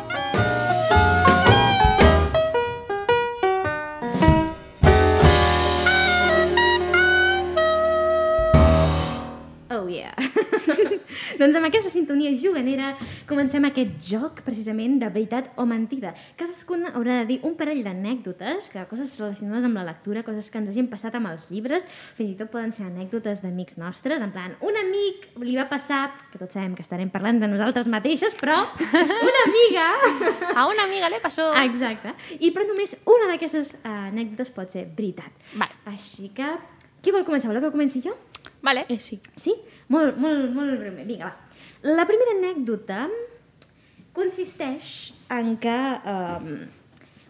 doncs 11.40 11.57
amb 11.59 11.68
aquesta 11.68 11.90
sintonia 11.92 12.33
juganera 12.37 12.92
comencem 13.29 13.64
aquest 13.68 13.96
joc 14.11 14.42
precisament 14.46 14.99
de 15.01 15.09
veritat 15.12 15.51
o 15.61 15.66
mentida. 15.68 16.12
Cadascun 16.40 16.87
haurà 16.92 17.20
de 17.20 17.29
dir 17.33 17.38
un 17.46 17.57
parell 17.59 17.83
d'anècdotes, 17.87 18.70
que 18.73 18.85
coses 18.90 19.16
relacionades 19.20 19.66
amb 19.68 19.81
la 19.81 19.87
lectura, 19.88 20.25
coses 20.27 20.51
que 20.51 20.61
ens 20.61 20.70
hagin 20.73 20.90
passat 20.92 21.16
amb 21.18 21.31
els 21.33 21.49
llibres, 21.53 21.87
fins 22.18 22.35
i 22.35 22.38
tot 22.38 22.53
poden 22.53 22.75
ser 22.77 22.87
anècdotes 22.88 23.42
d'amics 23.44 23.79
nostres, 23.81 24.23
en 24.23 24.33
plan, 24.35 24.57
un 24.66 24.79
amic 24.81 25.31
li 25.44 25.57
va 25.59 25.68
passar, 25.70 26.03
que 26.33 26.40
tots 26.40 26.57
sabem 26.59 26.75
que 26.79 26.85
estarem 26.87 27.11
parlant 27.12 27.40
de 27.42 27.51
nosaltres 27.51 27.90
mateixes, 27.90 28.37
però 28.40 28.59
una 29.31 29.44
amiga... 29.46 29.88
A 30.51 30.66
una 30.66 30.85
amiga 30.85 31.09
le 31.09 31.20
pasó. 31.23 31.51
Exacte. 31.62 32.12
I 32.40 32.51
però 32.55 32.66
només 32.68 32.96
una 33.09 33.31
d'aquestes 33.31 33.75
eh, 33.81 33.92
anècdotes 34.11 34.51
pot 34.55 34.73
ser 34.73 34.87
veritat. 34.96 35.33
Vale. 35.55 35.77
Així 35.92 36.31
que, 36.35 36.49
qui 37.01 37.14
vol 37.14 37.25
començar? 37.27 37.51
Voleu 37.51 37.64
que 37.64 37.73
comenci 37.75 38.03
jo? 38.05 38.16
Vale. 38.62 38.85
Eh, 38.88 38.99
sí. 38.99 39.20
Sí? 39.37 39.55
Molt, 39.90 40.16
molt, 40.22 40.50
molt 40.55 40.76
breument. 40.79 41.07
Vinga, 41.09 41.31
va. 41.31 41.37
La 41.96 42.05
primera 42.07 42.35
anècdota 42.37 43.07
consisteix 44.12 45.12
en 45.31 45.55
que 45.62 45.76
um, 46.05 46.50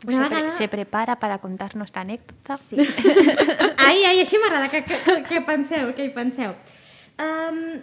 una 0.07 0.17
se, 0.17 0.29
pre- 0.29 0.29
vegada... 0.29 0.51
se 0.51 0.69
prepara 0.69 1.17
para 1.21 1.39
contarnos 1.39 1.87
esta 1.91 2.01
anécdota. 2.01 2.57
Sí. 2.57 2.77
ai, 3.87 4.05
ai, 4.09 4.21
així 4.23 4.41
m'agrada 4.43 4.69
que, 4.73 4.83
que, 4.85 4.99
que, 5.05 5.17
que 5.29 5.41
penseu, 5.47 5.93
que 5.97 6.07
hi 6.09 6.13
penseu. 6.15 6.55
Um, 7.21 7.81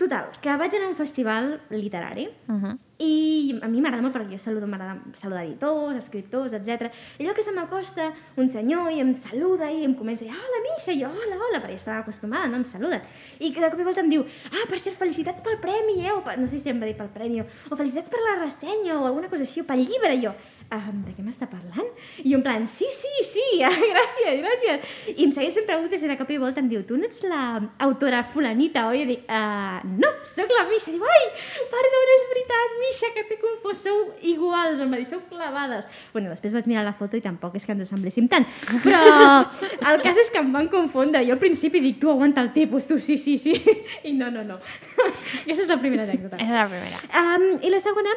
total, 0.00 0.30
que 0.40 0.56
vaig 0.60 0.74
anar 0.74 0.88
a 0.88 0.92
un 0.94 0.98
festival 0.98 1.60
literari 1.70 2.28
Uh 2.48 2.54
-huh. 2.60 2.78
I 2.98 3.58
a 3.62 3.66
mi 3.66 3.80
m'agrada 3.82 4.04
molt 4.04 4.14
perquè 4.14 4.36
jo 4.36 4.38
saludo, 4.38 4.68
m'agrada 4.70 5.00
saludar 5.18 5.42
editors, 5.44 5.96
escriptors, 5.98 6.52
etc. 6.54 6.92
I 7.18 7.24
allò 7.24 7.34
que 7.34 7.42
se 7.42 7.50
m'acosta 7.54 8.12
un 8.38 8.48
senyor 8.48 8.92
i 8.94 9.00
em 9.02 9.10
saluda 9.18 9.70
i 9.70 9.82
em 9.84 9.96
comença 9.98 10.22
a 10.24 10.28
dir, 10.28 10.36
hola, 10.36 10.60
Misha, 10.68 10.94
i 10.94 11.02
jo, 11.02 11.10
hola, 11.10 11.34
hola, 11.34 11.58
perquè 11.58 11.74
ja 11.74 11.82
estava 11.82 11.98
acostumada, 12.04 12.46
no? 12.52 12.62
Em 12.62 12.66
saluda. 12.68 13.00
I 13.40 13.50
de 13.50 13.70
cop 13.70 13.82
i 13.82 13.88
volta 13.88 14.04
em 14.04 14.12
diu, 14.12 14.24
ah, 14.52 14.66
per 14.70 14.78
cert, 14.78 14.98
felicitats 15.00 15.42
pel 15.42 15.58
premi, 15.62 16.04
eh? 16.06 16.12
O, 16.14 16.22
no 16.38 16.46
sé 16.46 16.60
si 16.60 16.70
em 16.70 16.78
va 16.78 16.86
dir 16.86 16.94
pel 16.98 17.10
premi, 17.14 17.42
o, 17.42 17.74
felicitats 17.74 18.12
per 18.12 18.22
la 18.22 18.36
ressenya, 18.44 18.98
o 19.00 19.08
alguna 19.08 19.30
cosa 19.32 19.42
així, 19.42 19.64
o 19.64 19.68
pel 19.68 19.82
llibre, 19.82 20.14
i 20.14 20.22
jo, 20.22 20.34
um, 20.70 21.02
de 21.04 21.16
què 21.16 21.24
m'està 21.26 21.50
parlant? 21.50 21.90
I 22.22 22.30
jo 22.30 22.38
en 22.38 22.46
plan, 22.46 22.68
sí, 22.70 22.86
sí, 22.94 23.12
sí, 23.26 23.46
gràcies, 23.94 24.38
gràcies. 24.44 24.94
I 25.16 25.26
em 25.26 25.34
segueix 25.34 25.58
fent 25.58 25.68
preguntes 25.68 26.02
i 26.02 26.10
de 26.10 26.18
cop 26.20 26.30
i 26.30 26.38
volta 26.42 26.62
em 26.62 26.70
diu, 26.70 26.84
tu 26.86 26.98
no 27.00 27.08
ets 27.08 27.24
l'autora 27.26 28.22
fulanita, 28.30 28.86
oi? 28.92 29.02
I 29.02 29.10
dic, 29.10 29.26
uh, 29.26 29.82
no, 29.98 30.14
sóc 30.30 30.54
la 30.54 30.66
Misha. 30.70 30.94
Diu, 30.94 31.02
ai, 31.02 31.28
perdona, 31.74 32.18
és 32.18 32.26
veritat, 32.30 32.78
Misha, 32.84 33.10
que 33.14 33.24
t'he 33.28 33.38
confós, 33.40 33.80
sou 33.86 34.12
iguals. 34.26 34.80
Em 34.82 34.90
va 34.92 35.00
dir, 35.00 35.06
sou 35.08 35.22
clavades. 35.30 35.86
Bueno, 36.12 36.30
després 36.32 36.52
vaig 36.56 36.68
mirar 36.68 36.84
la 36.84 36.92
foto 36.96 37.16
i 37.16 37.22
tampoc 37.24 37.56
és 37.56 37.64
que 37.64 37.72
ens 37.72 37.86
assembléssim 37.86 38.28
tant. 38.28 38.44
Però 38.84 39.00
el 39.90 40.02
cas 40.04 40.20
és 40.20 40.30
que 40.32 40.42
em 40.42 40.52
van 40.54 40.68
confondre. 40.72 41.24
Jo 41.26 41.36
al 41.36 41.42
principi 41.42 41.80
dic, 41.84 42.00
tu 42.02 42.12
aguanta 42.12 42.44
el 42.44 42.52
tipus, 42.56 42.88
tu, 42.90 42.98
sí, 43.00 43.16
sí, 43.18 43.38
sí. 43.40 43.54
I 44.10 44.14
no, 44.18 44.30
no, 44.34 44.44
no. 44.44 44.60
Aquesta 45.44 45.64
és 45.64 45.70
la 45.70 45.80
primera 45.80 46.04
anècdota. 46.04 46.40
Es 46.42 46.52
la 46.52 46.66
primera. 46.70 47.02
Um, 47.22 47.46
I 47.64 47.72
la 47.72 47.80
segona, 47.84 48.16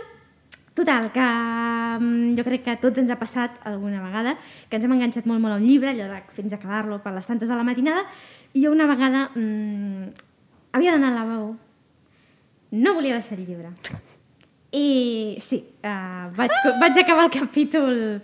total, 0.77 1.11
que 1.15 1.27
jo 2.37 2.47
crec 2.47 2.65
que 2.65 2.75
a 2.75 2.81
tots 2.81 3.01
ens 3.01 3.13
ha 3.13 3.19
passat 3.21 3.55
alguna 3.65 4.03
vegada 4.03 4.35
que 4.69 4.77
ens 4.77 4.85
hem 4.85 4.97
enganxat 4.97 5.29
molt, 5.29 5.41
molt 5.41 5.55
a 5.55 5.61
un 5.61 5.65
llibre, 5.65 5.93
allò 5.93 6.09
de 6.11 6.19
fins 6.35 6.53
a 6.53 6.59
acabar-lo 6.59 6.99
per 7.05 7.15
les 7.15 7.25
tantes 7.25 7.49
de 7.49 7.55
la 7.55 7.65
matinada, 7.65 8.05
i 8.53 8.65
jo 8.65 8.73
una 8.75 8.89
vegada 8.89 9.29
um, 9.39 10.05
havia 10.75 10.93
d'anar 10.93 11.13
al 11.13 11.19
lavabo, 11.23 11.55
no 12.71 12.93
volia 12.93 13.17
deixar 13.17 13.39
el 13.39 13.47
llibre. 13.47 13.71
I 14.71 15.37
sí, 15.39 15.63
uh, 15.83 16.27
vaig, 16.35 16.51
vaig 16.81 16.99
acabar 16.99 17.25
el 17.25 17.31
capítol 17.31 18.21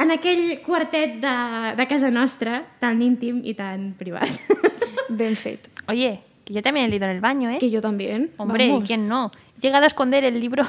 en 0.00 0.10
aquell 0.10 0.60
quartet 0.64 1.18
de, 1.20 1.36
de 1.76 1.86
casa 1.86 2.10
nostra, 2.10 2.62
tan 2.80 3.02
íntim 3.04 3.42
i 3.44 3.54
tan 3.54 3.92
privat. 3.98 4.30
Ben 5.10 5.34
fet. 5.36 5.68
Oye, 5.88 6.20
que 6.44 6.54
yo 6.54 6.62
también 6.62 6.86
he 6.86 6.88
leído 6.88 7.04
en 7.06 7.12
el 7.12 7.20
baño, 7.20 7.50
¿eh? 7.50 7.58
Que 7.58 7.70
yo 7.70 7.80
también. 7.80 8.30
Hombre, 8.36 8.68
Vamos. 8.68 8.84
¿quién 8.86 9.08
no? 9.08 9.30
He 9.58 9.60
llegado 9.60 9.84
a 9.84 9.86
esconder 9.88 10.24
el 10.24 10.38
libro. 10.40 10.64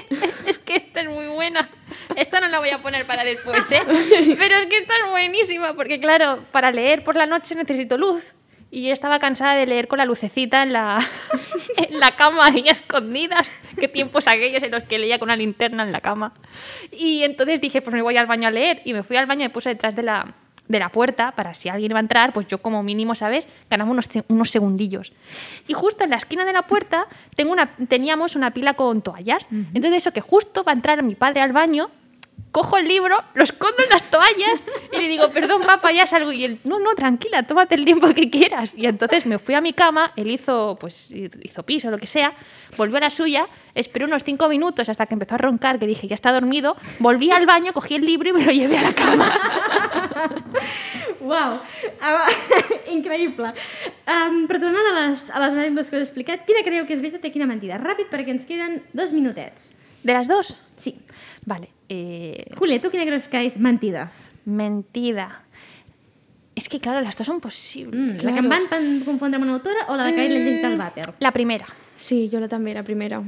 es 0.46 0.58
que 0.58 0.76
esta 0.76 1.00
es 1.00 1.08
muy 1.08 1.26
buena. 1.28 1.68
Esta 2.16 2.40
no 2.40 2.48
la 2.48 2.58
voy 2.58 2.70
a 2.70 2.82
poner 2.82 3.06
para 3.06 3.24
después, 3.24 3.70
¿eh? 3.72 3.82
Pero 3.86 4.56
es 4.56 4.66
que 4.66 4.78
esta 4.78 4.94
es 4.94 5.10
buenísima, 5.10 5.74
porque 5.74 6.00
claro, 6.00 6.40
para 6.52 6.72
leer 6.72 7.04
por 7.04 7.16
la 7.16 7.26
noche 7.26 7.54
necesito 7.54 7.96
luz. 7.96 8.34
Y 8.76 8.82
yo 8.82 8.92
estaba 8.92 9.18
cansada 9.18 9.54
de 9.54 9.64
leer 9.64 9.88
con 9.88 9.96
la 9.96 10.04
lucecita 10.04 10.62
en 10.62 10.74
la, 10.74 10.98
en 11.78 11.98
la 11.98 12.14
cama 12.14 12.44
ahí 12.44 12.68
escondidas. 12.68 13.50
Qué 13.80 13.88
tiempos 13.88 14.28
aquellos 14.28 14.62
en 14.62 14.70
los 14.70 14.82
que 14.82 14.98
leía 14.98 15.18
con 15.18 15.28
una 15.28 15.36
linterna 15.36 15.82
en 15.82 15.92
la 15.92 16.02
cama. 16.02 16.34
Y 16.92 17.22
entonces 17.22 17.62
dije, 17.62 17.80
pues 17.80 17.94
me 17.94 18.02
voy 18.02 18.18
al 18.18 18.26
baño 18.26 18.48
a 18.48 18.50
leer. 18.50 18.82
Y 18.84 18.92
me 18.92 19.02
fui 19.02 19.16
al 19.16 19.24
baño 19.24 19.40
y 19.40 19.44
me 19.44 19.50
puse 19.50 19.70
detrás 19.70 19.96
de 19.96 20.02
la, 20.02 20.34
de 20.68 20.78
la 20.78 20.90
puerta 20.90 21.32
para 21.32 21.54
si 21.54 21.70
alguien 21.70 21.92
iba 21.92 22.00
a 22.00 22.02
entrar, 22.02 22.34
pues 22.34 22.48
yo 22.48 22.58
como 22.58 22.82
mínimo, 22.82 23.14
¿sabes? 23.14 23.48
Ganaba 23.70 23.90
unos, 23.90 24.10
unos 24.28 24.50
segundillos. 24.50 25.14
Y 25.66 25.72
justo 25.72 26.04
en 26.04 26.10
la 26.10 26.16
esquina 26.16 26.44
de 26.44 26.52
la 26.52 26.66
puerta 26.66 27.06
tengo 27.34 27.52
una, 27.52 27.74
teníamos 27.88 28.36
una 28.36 28.52
pila 28.52 28.74
con 28.74 29.00
toallas. 29.00 29.46
Entonces 29.50 30.02
eso 30.02 30.12
que 30.12 30.20
justo 30.20 30.64
va 30.64 30.72
a 30.72 30.74
entrar 30.74 31.02
mi 31.02 31.14
padre 31.14 31.40
al 31.40 31.54
baño, 31.54 31.90
cojo 32.56 32.78
el 32.78 32.88
libro, 32.88 33.22
lo 33.34 33.44
escondo 33.44 33.82
en 33.82 33.90
las 33.90 34.10
toallas 34.10 34.62
y 34.90 34.96
le 34.96 35.08
digo, 35.08 35.28
perdón 35.30 35.62
papá, 35.66 35.92
ya 35.92 36.06
salgo. 36.06 36.32
Y 36.32 36.42
él, 36.44 36.58
no, 36.64 36.80
no, 36.80 36.94
tranquila, 36.94 37.42
tómate 37.42 37.74
el 37.74 37.84
tiempo 37.84 38.08
que 38.14 38.30
quieras. 38.30 38.72
Y 38.74 38.86
entonces 38.86 39.26
me 39.26 39.38
fui 39.38 39.54
a 39.54 39.60
mi 39.60 39.74
cama, 39.74 40.12
él 40.16 40.30
hizo, 40.30 40.78
pues, 40.80 41.10
hizo 41.10 41.62
pis 41.64 41.84
o 41.84 41.90
lo 41.90 41.98
que 41.98 42.06
sea, 42.06 42.32
volvió 42.78 42.96
a 42.96 43.00
la 43.00 43.10
suya, 43.10 43.46
esperé 43.74 44.06
unos 44.06 44.24
cinco 44.24 44.48
minutos 44.48 44.88
hasta 44.88 45.04
que 45.04 45.14
empezó 45.14 45.34
a 45.34 45.38
roncar, 45.38 45.78
que 45.78 45.86
dije, 45.86 46.08
ya 46.08 46.14
está 46.14 46.32
dormido, 46.32 46.76
volví 46.98 47.30
al 47.30 47.44
baño, 47.44 47.74
cogí 47.74 47.96
el 47.96 48.06
libro 48.06 48.30
y 48.30 48.32
me 48.32 48.44
lo 48.44 48.52
llevé 48.52 48.78
a 48.78 48.82
la 48.82 48.94
cama. 48.94 49.40
Uau, 51.20 51.60
ah, 52.00 52.28
increïble. 52.96 53.52
Um, 54.06 54.46
però 54.48 54.62
tornant 54.62 54.92
a 54.92 54.94
les, 55.00 55.26
a 55.28 55.42
les 55.42 55.56
anècdotes 55.58 55.90
que 55.90 55.98
us 55.98 56.04
he 56.04 56.06
explicat, 56.06 56.46
quina 56.48 56.64
creieu 56.64 56.86
que 56.88 56.96
és 56.96 57.02
veritat 57.02 57.28
i 57.28 57.34
quina 57.34 57.48
mentida? 57.50 57.76
Ràpid, 57.82 58.08
perquè 58.08 58.32
ens 58.32 58.48
queden 58.48 58.80
dos 58.96 59.12
minutets. 59.12 59.72
¿De 60.06 60.14
las 60.14 60.28
dos? 60.28 60.60
Sí. 60.76 60.94
Vale. 61.46 61.70
eh, 61.88 62.44
Julia, 62.58 62.80
tu 62.82 62.90
quina 62.90 63.06
creus 63.06 63.28
que 63.28 63.40
és 63.46 63.56
mentida? 63.58 64.10
mentida. 64.44 65.42
Es 66.54 66.68
que, 66.68 66.80
claro, 66.80 67.00
las 67.00 67.16
dos 67.16 67.26
son 67.26 67.40
posibles. 67.40 67.98
Mm, 68.00 68.24
La 68.24 68.32
que 68.32 68.38
em 68.38 68.48
van 68.48 69.02
confondre 69.04 69.36
amb 69.36 69.44
una 69.44 69.54
autora 69.54 69.86
o 69.88 69.96
la 69.96 70.06
de 70.06 70.14
que 70.14 70.28
l'he 70.28 70.38
llegit 70.40 70.64
al 70.64 70.76
vàter? 70.78 71.12
La 71.20 71.32
primera. 71.32 71.66
Sí, 71.96 72.28
yo 72.30 72.40
la 72.40 72.48
también, 72.48 72.76
la 72.76 72.82
primera. 72.82 73.22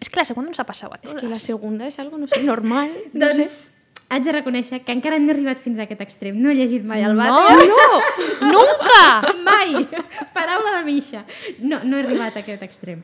Es 0.00 0.08
que 0.08 0.16
la 0.20 0.24
segunda 0.24 0.50
nos 0.50 0.60
ha 0.60 0.64
pasado 0.64 0.92
a 0.94 0.96
Es 0.96 1.02
todas. 1.02 1.20
que 1.20 1.28
la 1.28 1.38
segunda 1.40 1.86
es 1.86 1.98
algo, 1.98 2.16
no 2.18 2.26
sé, 2.28 2.42
normal. 2.44 2.90
No 3.12 3.26
doncs 3.26 3.36
sé. 3.36 3.72
haig 4.10 4.22
de 4.24 4.32
reconèixer 4.32 4.82
que 4.84 4.92
encara 4.92 5.18
no 5.18 5.28
he 5.30 5.34
arribat 5.34 5.58
fins 5.58 5.78
a 5.78 5.82
aquest 5.84 6.00
extrem. 6.00 6.40
No 6.40 6.50
he 6.50 6.54
llegit 6.54 6.84
mai 6.84 7.02
al 7.02 7.16
No, 7.16 7.22
vàter. 7.24 7.68
no, 7.68 8.48
nunca. 8.52 9.34
Mai! 9.48 9.88
Paraula 10.34 10.78
de 10.78 10.84
Misha. 10.84 11.24
No, 11.58 11.82
no 11.84 11.98
he 11.98 12.02
arribat 12.02 12.36
a 12.36 12.40
aquest 12.40 12.62
extrem. 12.62 13.02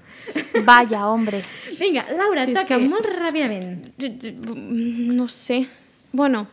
Vaya, 0.64 1.06
hombre. 1.08 1.40
Vinga, 1.78 2.06
Laura, 2.16 2.44
Sí, 2.44 2.52
és 2.52 2.58
toca 2.60 2.76
que- 2.78 2.88
molt 2.88 3.06
ràpidament. 3.18 3.92
No 5.12 5.28
sé. 5.28 5.66
Bueno, 6.12 6.46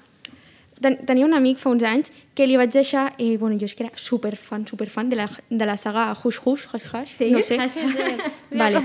ten 0.81 0.97
tenia 1.05 1.25
un 1.25 1.33
amic 1.33 1.57
fa 1.57 1.69
uns 1.69 1.83
anys 1.83 2.11
que 2.35 2.45
li 2.47 2.57
vaig 2.57 2.71
deixar... 2.73 3.13
Eh, 3.17 3.37
bueno, 3.37 3.55
jo 3.59 3.65
és 3.65 3.75
que 3.75 3.85
era 3.85 3.93
superfan, 3.95 4.65
superfan 4.67 5.09
de 5.09 5.15
la, 5.15 5.29
de 5.49 5.65
la 5.65 5.77
saga 5.77 6.11
Hush 6.13 6.39
Hush, 6.43 6.65
Hush 6.73 6.87
Hush, 6.91 7.13
Sí? 7.17 7.31
no 7.31 7.41
sé. 7.41 7.55
Hush, 7.57 7.77
hush, 7.77 7.95
hush. 7.95 8.57
vale, 8.57 8.81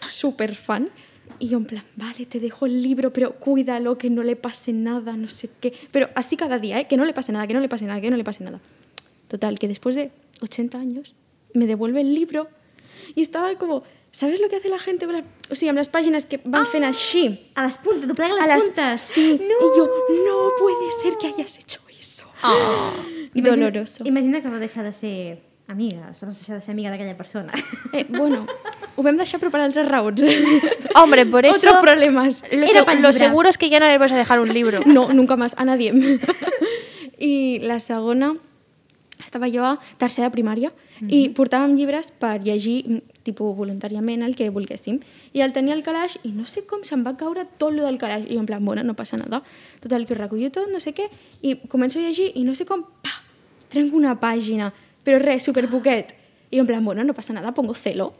superfan. 0.00 0.90
Y 1.38 1.48
yo 1.48 1.56
en 1.58 1.64
plan, 1.64 1.84
vale, 1.96 2.26
te 2.26 2.38
dejo 2.38 2.66
el 2.66 2.82
libro, 2.82 3.12
pero 3.12 3.32
cuídalo, 3.32 3.96
que 3.96 4.10
no 4.10 4.22
le 4.22 4.36
pase 4.36 4.72
nada, 4.74 5.16
no 5.16 5.26
sé 5.26 5.48
qué. 5.60 5.72
Pero 5.90 6.10
así 6.14 6.36
cada 6.36 6.58
día, 6.58 6.78
¿eh? 6.80 6.86
Que 6.86 6.98
no 6.98 7.04
le 7.06 7.14
pase 7.14 7.32
nada, 7.32 7.46
que 7.46 7.54
no 7.54 7.60
le 7.60 7.68
pase 7.68 7.86
nada, 7.86 8.00
que 8.00 8.10
no 8.10 8.16
le 8.18 8.24
pase 8.24 8.44
nada. 8.44 8.60
Total, 9.28 9.58
que 9.58 9.66
después 9.66 9.94
de 9.94 10.10
80 10.42 10.78
años 10.78 11.14
me 11.54 11.66
devuelve 11.66 12.00
el 12.00 12.14
libro 12.14 12.48
y 13.14 13.22
estaba 13.22 13.54
como... 13.56 13.82
¿Sabes 14.12 14.40
lo 14.40 14.48
que 14.48 14.56
hace 14.56 14.68
la 14.68 14.80
gente 14.80 15.06
con 15.06 15.14
las... 15.14 15.24
O 15.50 15.54
sigui, 15.54 15.68
amb 15.70 15.78
les 15.78 15.86
pàgines 15.88 16.24
que 16.26 16.40
van 16.42 16.64
fent 16.66 16.82
així? 16.82 17.28
A 17.54 17.62
les 17.62 17.76
puntes, 17.78 18.08
doblega 18.10 18.34
les, 18.34 18.42
A 18.42 18.48
las 18.50 18.64
puntes. 18.64 19.02
Sí. 19.06 19.38
No! 19.38 19.54
Y 19.62 19.68
yo, 19.78 19.84
no 20.26 20.38
puede 20.58 20.90
ser 21.00 21.14
que 21.16 21.28
hayas 21.28 21.54
hecho 21.60 21.78
eso. 21.94 22.26
Imagina- 23.34 23.70
Doloroso. 23.70 24.02
Imagina 24.04 24.40
que 24.42 24.48
va 24.50 24.58
deixar 24.58 24.82
de 24.82 24.92
ser 24.92 25.38
amiga, 25.68 26.08
vas 26.10 26.20
deixar 26.26 26.56
de 26.58 26.60
ser 26.62 26.72
amiga 26.74 26.90
d'aquella 26.90 27.14
persona. 27.16 27.52
Eh, 27.94 28.04
bueno, 28.08 28.46
ho 28.96 29.02
vam 29.06 29.14
deixar 29.16 29.38
però 29.38 29.50
per 29.54 29.60
altres 29.62 29.86
raons. 29.86 30.18
Hombre, 30.98 31.22
por 31.26 31.46
eso. 31.46 31.70
Otros 31.70 31.78
problemas. 31.80 32.42
Lo, 32.50 32.66
se- 32.66 32.82
lo 32.98 33.12
seguro 33.12 33.48
es 33.48 33.58
que 33.58 33.70
ya 33.70 33.78
no 33.78 33.86
le 33.86 33.96
vas 33.98 34.10
a 34.10 34.16
dejar 34.18 34.40
un 34.40 34.52
libro. 34.52 34.80
No, 34.86 35.12
nunca 35.14 35.36
más, 35.36 35.54
a 35.56 35.64
nadie. 35.64 35.94
I 37.18 37.60
la 37.62 37.78
segona, 37.78 38.34
estava 39.24 39.46
jo 39.48 39.64
a 39.64 39.78
tercer 39.98 40.24
primària 41.00 41.30
i 41.30 41.32
portàvem 41.34 41.74
llibres 41.76 42.12
per 42.12 42.38
llegir 42.44 42.84
mm, 42.86 43.22
tipus 43.26 43.56
voluntàriament 43.56 44.22
el 44.22 44.36
que 44.36 44.50
volguéssim. 44.52 45.00
I 45.32 45.42
el 45.42 45.54
tenia 45.56 45.74
al 45.74 45.82
calaix 45.82 46.18
i 46.22 46.32
no 46.32 46.44
sé 46.44 46.66
com 46.68 46.84
se'm 46.84 47.04
va 47.06 47.16
caure 47.16 47.46
tot 47.58 47.74
lo 47.74 47.86
del 47.86 47.98
calaix. 47.98 48.28
I 48.28 48.36
jo 48.36 48.44
en 48.44 48.46
plan, 48.46 48.64
bueno, 48.64 48.84
no 48.84 48.94
passa 48.94 49.16
nada. 49.16 49.42
Total, 49.80 50.06
que 50.06 50.14
ho 50.14 50.18
recullo 50.18 50.50
tot, 50.50 50.68
no 50.70 50.80
sé 50.80 50.94
què, 50.94 51.08
i 51.42 51.56
començo 51.68 51.98
a 51.98 52.02
llegir 52.02 52.32
i 52.34 52.44
no 52.44 52.54
sé 52.54 52.66
com, 52.68 52.84
pa, 53.02 53.16
trenco 53.72 53.96
una 53.96 54.14
pàgina, 54.20 54.72
però 55.04 55.18
res, 55.22 55.42
super 55.42 55.66
poquet. 55.70 56.14
I 56.50 56.58
jo 56.58 56.66
en 56.66 56.70
plan, 56.70 56.84
bueno, 56.84 57.04
no 57.04 57.14
passa 57.14 57.32
nada, 57.32 57.54
pongo 57.54 57.74
celo. 57.74 58.12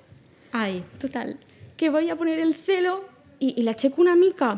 Ai, 0.53 0.83
Total, 0.99 1.37
que 1.77 1.91
voy 1.91 2.11
a 2.11 2.17
poner 2.17 2.39
el 2.41 2.55
celo 2.55 3.05
i, 3.39 3.55
i 3.61 3.63
l'aixeco 3.63 4.03
una 4.03 4.17
mica 4.17 4.57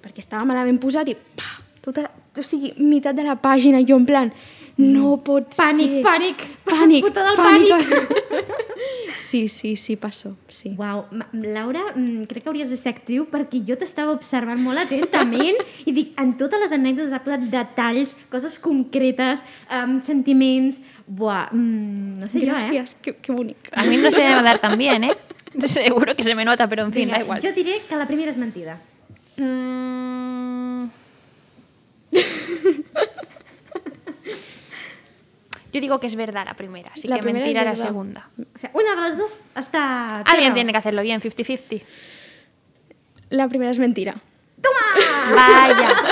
perquè 0.00 0.22
estava 0.22 0.46
malament 0.48 0.78
posat 0.80 1.08
i 1.12 1.16
pa, 1.16 1.59
tota, 1.84 2.10
o 2.36 2.42
sigui, 2.44 2.74
meitat 2.78 3.16
de 3.16 3.24
la 3.26 3.36
pàgina 3.40 3.80
jo 3.86 3.98
en 4.00 4.06
plan, 4.08 4.32
no 4.80 5.16
pot 5.24 5.52
Pànic, 5.58 5.98
ser. 5.98 6.02
pànic, 6.04 6.44
Pànic, 6.64 7.04
puta 7.04 7.24
del 7.26 7.36
pànic. 7.36 8.54
sí, 9.28 9.46
sí, 9.48 9.74
sí, 9.76 9.96
passó, 10.00 10.34
sí. 10.48 10.72
Uau, 10.78 11.04
Laura, 11.32 11.82
mm, 11.94 12.24
crec 12.30 12.44
que 12.44 12.48
hauries 12.48 12.70
de 12.72 12.78
ser 12.80 12.94
actriu 12.94 13.26
perquè 13.30 13.60
jo 13.66 13.76
t'estava 13.80 14.14
observant 14.16 14.60
molt 14.62 14.80
atentament 14.86 15.60
i 15.88 15.92
dic, 15.96 16.14
en 16.20 16.32
totes 16.40 16.62
les 16.62 16.72
anècdotes 16.76 17.12
ha 17.12 17.20
posat 17.24 17.44
detalls, 17.52 18.16
coses 18.32 18.58
concretes, 18.62 19.44
um, 19.68 20.00
sentiments... 20.04 20.80
Buah, 21.10 21.48
mm, 21.50 22.20
no 22.20 22.28
sé 22.30 22.44
Gràcies, 22.44 22.92
que, 23.02 23.16
que 23.18 23.34
bonic. 23.34 23.66
A 23.74 23.82
mí 23.82 23.96
no 23.98 24.12
va 24.14 24.38
a 24.38 24.42
dar 24.46 24.60
tan 24.62 24.78
bien, 24.78 25.02
¿eh? 25.02 25.16
Seguro 25.66 26.14
que 26.14 26.22
se 26.22 26.36
me 26.36 26.44
nota, 26.44 26.68
pero 26.68 26.84
en 26.84 26.92
jo, 26.92 26.98
eh? 26.98 27.00
fin, 27.00 27.10
da 27.10 27.18
igual. 27.18 27.42
Jo 27.42 27.50
diré 27.52 27.80
que 27.88 27.96
la 27.96 28.06
primera 28.06 28.30
és 28.30 28.38
mentida. 28.38 28.78
Mm. 29.36 30.99
Yo 35.72 35.80
digo 35.80 36.00
que 36.00 36.08
es 36.08 36.16
verdad 36.16 36.44
la 36.44 36.54
primera, 36.54 36.90
así 36.92 37.06
La 37.06 37.16
que 37.16 37.22
primera 37.22 37.44
mentira 37.44 37.64
la 37.64 37.76
segunda. 37.76 38.28
O 38.54 38.58
sea, 38.58 38.70
una 38.74 38.96
de 38.96 39.08
les 39.08 39.18
dos 39.18 39.38
està... 39.54 40.22
Alguien 40.26 40.52
tiene 40.52 40.72
que 40.72 40.78
hacerlo 40.78 41.02
bien, 41.02 41.20
50-50. 41.20 41.82
La 43.30 43.48
primera 43.48 43.70
es 43.70 43.78
mentira. 43.78 44.16
Vaya. 45.34 45.94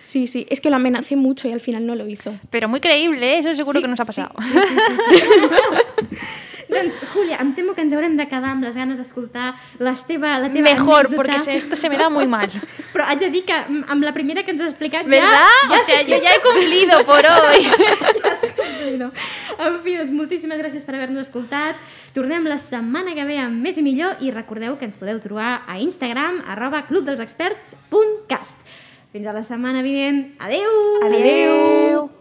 Sí, 0.00 0.26
sí, 0.26 0.46
es 0.48 0.62
que 0.62 0.70
lo 0.70 0.76
amenacé 0.76 1.14
mucho 1.14 1.46
y 1.46 1.52
al 1.52 1.60
final 1.60 1.86
no 1.86 1.94
lo 1.94 2.08
hizo. 2.08 2.34
Pero 2.48 2.70
muy 2.70 2.80
creíble, 2.80 3.34
¿eh? 3.34 3.38
eso 3.38 3.54
seguro 3.54 3.78
Sí, 3.78 3.82
que 3.82 3.88
nos 3.88 4.00
ha 4.00 4.06
sí, 4.06 4.08
pasado. 4.08 4.34
Doncs, 6.70 6.94
Júlia, 7.12 7.36
em 7.42 7.52
temo 7.56 7.74
que 7.74 7.82
ens 7.82 7.92
haurem 7.92 8.14
de 8.16 8.26
quedar 8.30 8.52
amb 8.54 8.62
les 8.64 8.76
ganes 8.76 8.96
d'escoltar 8.98 9.54
les 9.78 10.04
teva, 10.06 10.36
la 10.38 10.48
teva 10.48 10.62
Mejor, 10.70 11.06
anècdota. 11.06 11.16
porque 11.16 11.56
esto 11.56 11.76
se 11.76 11.88
me 11.88 11.96
da 11.98 12.08
muy 12.08 12.28
mal. 12.28 12.48
Però 12.94 13.04
haig 13.08 13.18
de 13.18 13.30
dir 13.30 13.44
que 13.44 13.54
amb 13.54 14.02
la 14.04 14.12
primera 14.12 14.42
que 14.44 14.52
ens 14.52 14.62
has 14.62 14.70
explicat 14.70 15.06
¿Verdad? 15.06 15.32
ja... 15.32 15.74
ja 15.74 15.80
o 15.80 15.84
sea, 15.84 16.02
sí- 16.04 16.10
yo 16.10 16.16
ya 16.22 16.34
he 16.34 16.40
cumplido 16.40 17.04
por 17.04 17.24
hoy. 17.34 17.64
ja 17.64 18.32
has 18.32 18.44
complido. 18.54 19.10
En 19.58 19.80
fi, 19.82 19.96
doncs 19.98 20.12
moltíssimes 20.12 20.58
gràcies 20.62 20.84
per 20.86 20.94
haver-nos 20.94 21.26
escoltat. 21.28 21.76
Tornem 22.14 22.46
la 22.46 22.58
setmana 22.58 23.14
que 23.14 23.24
ve 23.24 23.38
amb 23.38 23.60
més 23.62 23.76
i 23.78 23.82
millor 23.82 24.16
i 24.20 24.30
recordeu 24.30 24.78
que 24.78 24.84
ens 24.88 24.96
podeu 24.96 25.18
trobar 25.20 25.62
a 25.66 25.78
Instagram 25.78 26.44
arroba 26.48 26.86
clubdelsexperts.cast. 26.88 28.56
Fins 29.12 29.26
a 29.26 29.32
la 29.34 29.42
setmana 29.42 29.82
vinent. 29.82 30.34
Adeu! 30.38 30.72
Adeu. 31.10 32.19